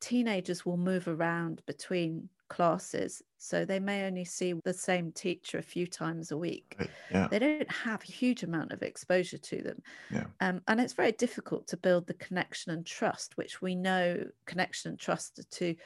teenagers 0.00 0.64
will 0.64 0.78
move 0.78 1.08
around 1.08 1.62
between 1.66 2.28
classes. 2.50 3.22
So 3.38 3.64
they 3.64 3.80
may 3.80 4.04
only 4.04 4.26
see 4.26 4.52
the 4.64 4.74
same 4.74 5.12
teacher 5.12 5.56
a 5.56 5.62
few 5.62 5.86
times 5.86 6.30
a 6.30 6.36
week. 6.36 6.76
Right. 6.78 6.90
Yeah. 7.10 7.28
They 7.30 7.38
don't 7.38 7.70
have 7.70 8.02
a 8.02 8.12
huge 8.12 8.42
amount 8.42 8.72
of 8.72 8.82
exposure 8.82 9.38
to 9.38 9.62
them. 9.62 9.82
Yeah. 10.10 10.24
Um, 10.40 10.60
and 10.68 10.78
it's 10.78 10.92
very 10.92 11.12
difficult 11.12 11.66
to 11.68 11.78
build 11.78 12.06
the 12.06 12.14
connection 12.14 12.72
and 12.72 12.84
trust, 12.84 13.38
which 13.38 13.62
we 13.62 13.74
know 13.74 14.22
connection 14.44 14.90
and 14.90 14.98
trust 14.98 15.38
are 15.38 15.44
two 15.50 15.76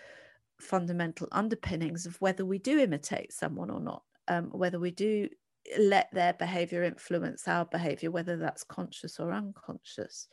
fundamental 0.61 1.29
underpinnings 1.31 2.07
of 2.07 2.21
whether 2.21 2.45
we 2.45 2.59
do 2.59 2.81
imitate 2.81 3.33
someone 3.33 3.71
or 3.71 3.81
not, 3.81 4.03
um, 4.27 4.47
whether 4.51 4.81
we 4.81 4.91
do 4.91 5.29
let 5.79 6.09
their 6.13 6.33
behavior 6.33 6.83
influence 6.83 7.47
our 7.47 7.67
behavior, 7.67 8.11
whether 8.11 8.37
that's 8.37 8.65
conscious 8.65 9.21
or 9.21 9.33
unconscious. 9.33 10.29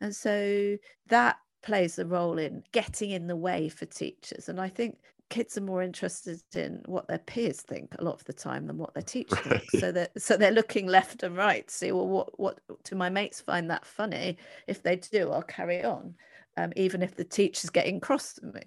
And 0.00 0.14
so 0.14 0.76
that 1.08 1.36
plays 1.62 1.98
a 1.98 2.06
role 2.06 2.38
in 2.38 2.62
getting 2.72 3.10
in 3.10 3.26
the 3.26 3.36
way 3.36 3.68
for 3.68 3.86
teachers. 3.86 4.48
And 4.48 4.60
I 4.60 4.68
think 4.68 4.98
kids 5.30 5.56
are 5.56 5.62
more 5.62 5.80
interested 5.80 6.42
in 6.54 6.82
what 6.84 7.08
their 7.08 7.18
peers 7.18 7.62
think 7.62 7.94
a 7.98 8.04
lot 8.04 8.16
of 8.16 8.24
the 8.24 8.32
time 8.32 8.66
than 8.66 8.76
what 8.76 8.92
their 8.92 9.02
teacher 9.14 9.36
right. 9.46 9.62
thinks. 9.62 9.80
So 9.80 9.92
that 9.92 10.20
so 10.20 10.36
they're 10.36 10.50
looking 10.50 10.86
left 10.86 11.22
and 11.22 11.36
right 11.36 11.66
to 11.66 11.74
see 11.74 11.92
well 11.92 12.08
what 12.08 12.38
what 12.38 12.60
do 12.84 12.96
my 12.96 13.08
mates 13.08 13.40
find 13.40 13.70
that 13.70 13.86
funny? 13.86 14.36
If 14.66 14.82
they 14.82 14.96
do, 14.96 15.30
I'll 15.30 15.42
carry 15.42 15.82
on, 15.82 16.14
um, 16.58 16.72
even 16.76 17.02
if 17.02 17.16
the 17.16 17.24
teacher's 17.24 17.70
getting 17.70 18.00
cross 18.00 18.34
to 18.34 18.46
me. 18.46 18.62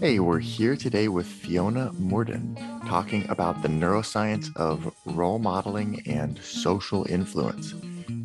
Hey, 0.00 0.18
we're 0.18 0.40
here 0.40 0.76
today 0.76 1.08
with 1.08 1.26
Fiona 1.26 1.90
Murden 1.94 2.54
talking 2.86 3.28
about 3.30 3.62
the 3.62 3.68
neuroscience 3.68 4.54
of 4.54 4.92
role 5.06 5.38
modeling 5.38 6.02
and 6.06 6.38
social 6.38 7.06
influence. 7.08 7.74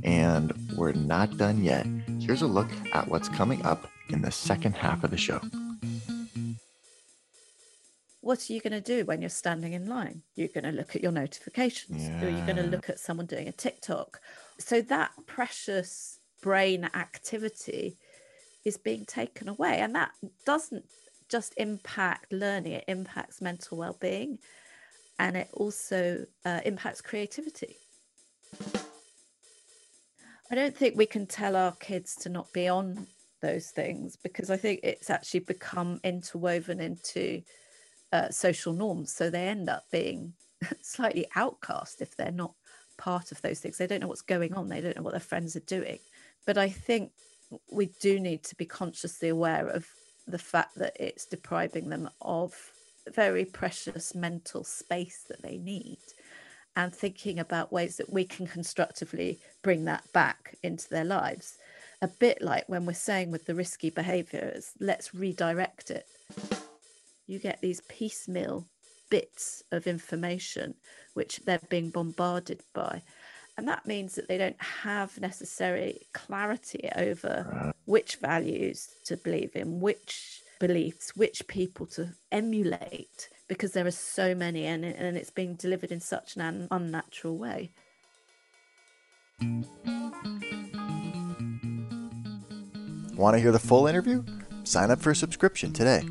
And 0.03 0.51
we're 0.75 0.91
not 0.91 1.37
done 1.37 1.63
yet. 1.63 1.87
Here's 2.19 2.41
a 2.41 2.47
look 2.47 2.69
at 2.93 3.07
what's 3.07 3.29
coming 3.29 3.65
up 3.65 3.90
in 4.11 4.21
the 4.21 4.31
second 4.31 4.75
half 4.75 5.03
of 5.03 5.11
the 5.11 5.17
show. 5.17 5.41
What 8.21 8.49
are 8.49 8.53
you 8.53 8.61
going 8.61 8.73
to 8.73 8.81
do 8.81 9.05
when 9.05 9.21
you're 9.21 9.29
standing 9.29 9.73
in 9.73 9.87
line? 9.87 10.21
You're 10.35 10.49
going 10.49 10.63
to 10.63 10.71
look 10.71 10.95
at 10.95 11.01
your 11.01 11.11
notifications, 11.11 12.03
yeah. 12.03 12.23
or 12.23 12.29
you're 12.29 12.45
going 12.45 12.57
to 12.57 12.63
look 12.63 12.89
at 12.89 12.99
someone 12.99 13.25
doing 13.25 13.47
a 13.47 13.51
TikTok. 13.51 14.19
So 14.59 14.81
that 14.83 15.11
precious 15.25 16.19
brain 16.41 16.89
activity 16.93 17.97
is 18.63 18.77
being 18.77 19.05
taken 19.05 19.49
away. 19.49 19.79
And 19.79 19.95
that 19.95 20.11
doesn't 20.45 20.85
just 21.29 21.53
impact 21.57 22.31
learning, 22.31 22.73
it 22.73 22.83
impacts 22.87 23.41
mental 23.41 23.77
well 23.77 23.97
being 23.99 24.37
and 25.21 25.37
it 25.37 25.49
also 25.53 26.25
uh, 26.45 26.61
impacts 26.65 26.99
creativity. 26.99 27.77
I 30.49 30.55
don't 30.55 30.75
think 30.75 30.97
we 30.97 31.05
can 31.05 31.27
tell 31.27 31.55
our 31.55 31.73
kids 31.73 32.15
to 32.17 32.29
not 32.29 32.51
be 32.51 32.67
on 32.67 33.05
those 33.41 33.67
things 33.67 34.15
because 34.15 34.49
I 34.49 34.57
think 34.57 34.81
it's 34.83 35.09
actually 35.09 35.41
become 35.41 35.99
interwoven 36.03 36.79
into 36.79 37.41
uh, 38.11 38.29
social 38.29 38.73
norms. 38.73 39.13
So 39.13 39.29
they 39.29 39.47
end 39.47 39.69
up 39.69 39.85
being 39.91 40.33
slightly 40.81 41.25
outcast 41.35 42.01
if 42.01 42.15
they're 42.15 42.31
not 42.31 42.53
part 42.97 43.31
of 43.31 43.41
those 43.41 43.59
things. 43.59 43.77
They 43.77 43.87
don't 43.87 44.01
know 44.01 44.07
what's 44.07 44.21
going 44.21 44.53
on, 44.53 44.69
they 44.69 44.81
don't 44.81 44.95
know 44.95 45.03
what 45.03 45.13
their 45.13 45.19
friends 45.19 45.55
are 45.55 45.61
doing. 45.61 45.99
But 46.45 46.57
I 46.57 46.69
think 46.69 47.11
we 47.71 47.87
do 47.99 48.19
need 48.19 48.43
to 48.43 48.55
be 48.55 48.65
consciously 48.65 49.29
aware 49.29 49.67
of 49.67 49.87
the 50.27 50.37
fact 50.37 50.75
that 50.75 50.95
it's 50.99 51.25
depriving 51.25 51.89
them 51.89 52.09
of 52.21 52.55
very 53.13 53.45
precious 53.45 54.13
mental 54.13 54.63
space 54.63 55.25
that 55.27 55.41
they 55.41 55.57
need 55.57 55.97
and 56.75 56.95
thinking 56.95 57.39
about 57.39 57.73
ways 57.73 57.97
that 57.97 58.11
we 58.11 58.23
can 58.23 58.47
constructively 58.47 59.39
bring 59.61 59.85
that 59.85 60.03
back 60.13 60.55
into 60.63 60.87
their 60.89 61.03
lives. 61.03 61.57
A 62.03 62.07
bit 62.07 62.41
like 62.41 62.67
when 62.67 62.85
we're 62.85 62.93
saying 62.93 63.29
with 63.31 63.45
the 63.45 63.53
risky 63.53 63.91
behaviors, 63.91 64.71
let's 64.79 65.13
redirect 65.13 65.91
it. 65.91 66.05
You 67.27 67.37
get 67.37 67.61
these 67.61 67.81
piecemeal 67.81 68.65
bits 69.11 69.61
of 69.71 69.85
information 69.85 70.73
which 71.13 71.41
they're 71.45 71.59
being 71.69 71.91
bombarded 71.91 72.61
by. 72.73 73.03
And 73.57 73.67
that 73.67 73.85
means 73.85 74.15
that 74.15 74.27
they 74.27 74.37
don't 74.39 74.61
have 74.61 75.19
necessary 75.21 75.99
clarity 76.13 76.89
over 76.95 77.73
which 77.85 78.15
values 78.15 78.87
to 79.05 79.17
believe 79.17 79.55
in, 79.55 79.79
which 79.79 80.41
beliefs, 80.59 81.15
which 81.15 81.45
people 81.47 81.85
to 81.87 82.09
emulate, 82.31 83.29
because 83.47 83.73
there 83.73 83.85
are 83.85 83.91
so 83.91 84.33
many 84.33 84.65
and, 84.65 84.85
and 84.85 85.17
it's 85.17 85.29
being 85.29 85.55
delivered 85.55 85.91
in 85.91 85.99
such 85.99 86.37
an 86.37 86.67
unnatural 86.71 87.37
way. 87.37 87.71
Want 93.21 93.35
to 93.35 93.39
hear 93.39 93.51
the 93.51 93.59
full 93.59 93.87
interview? 93.87 94.23
Sign 94.63 94.91
up 94.91 94.99
for 94.99 95.11
a 95.11 95.15
subscription 95.15 95.71
today 95.71 96.01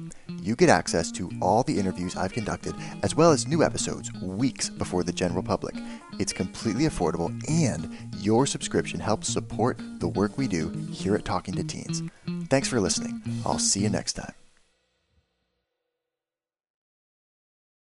you 0.42 0.56
get 0.56 0.68
access 0.68 1.10
to 1.12 1.30
all 1.40 1.62
the 1.62 1.78
interviews 1.78 2.16
I've 2.16 2.32
conducted, 2.32 2.74
as 3.02 3.14
well 3.14 3.30
as 3.30 3.46
new 3.46 3.62
episodes 3.62 4.12
weeks 4.22 4.70
before 4.70 5.02
the 5.02 5.12
general 5.12 5.42
public. 5.42 5.74
It's 6.18 6.32
completely 6.32 6.84
affordable, 6.84 7.30
and 7.48 7.96
your 8.18 8.46
subscription 8.46 9.00
helps 9.00 9.28
support 9.28 9.78
the 9.98 10.08
work 10.08 10.36
we 10.38 10.48
do 10.48 10.70
here 10.90 11.14
at 11.14 11.24
Talking 11.24 11.54
to 11.54 11.64
Teens. 11.64 12.02
Thanks 12.48 12.68
for 12.68 12.80
listening. 12.80 13.22
I'll 13.44 13.58
see 13.58 13.80
you 13.80 13.90
next 13.90 14.14
time. 14.14 14.39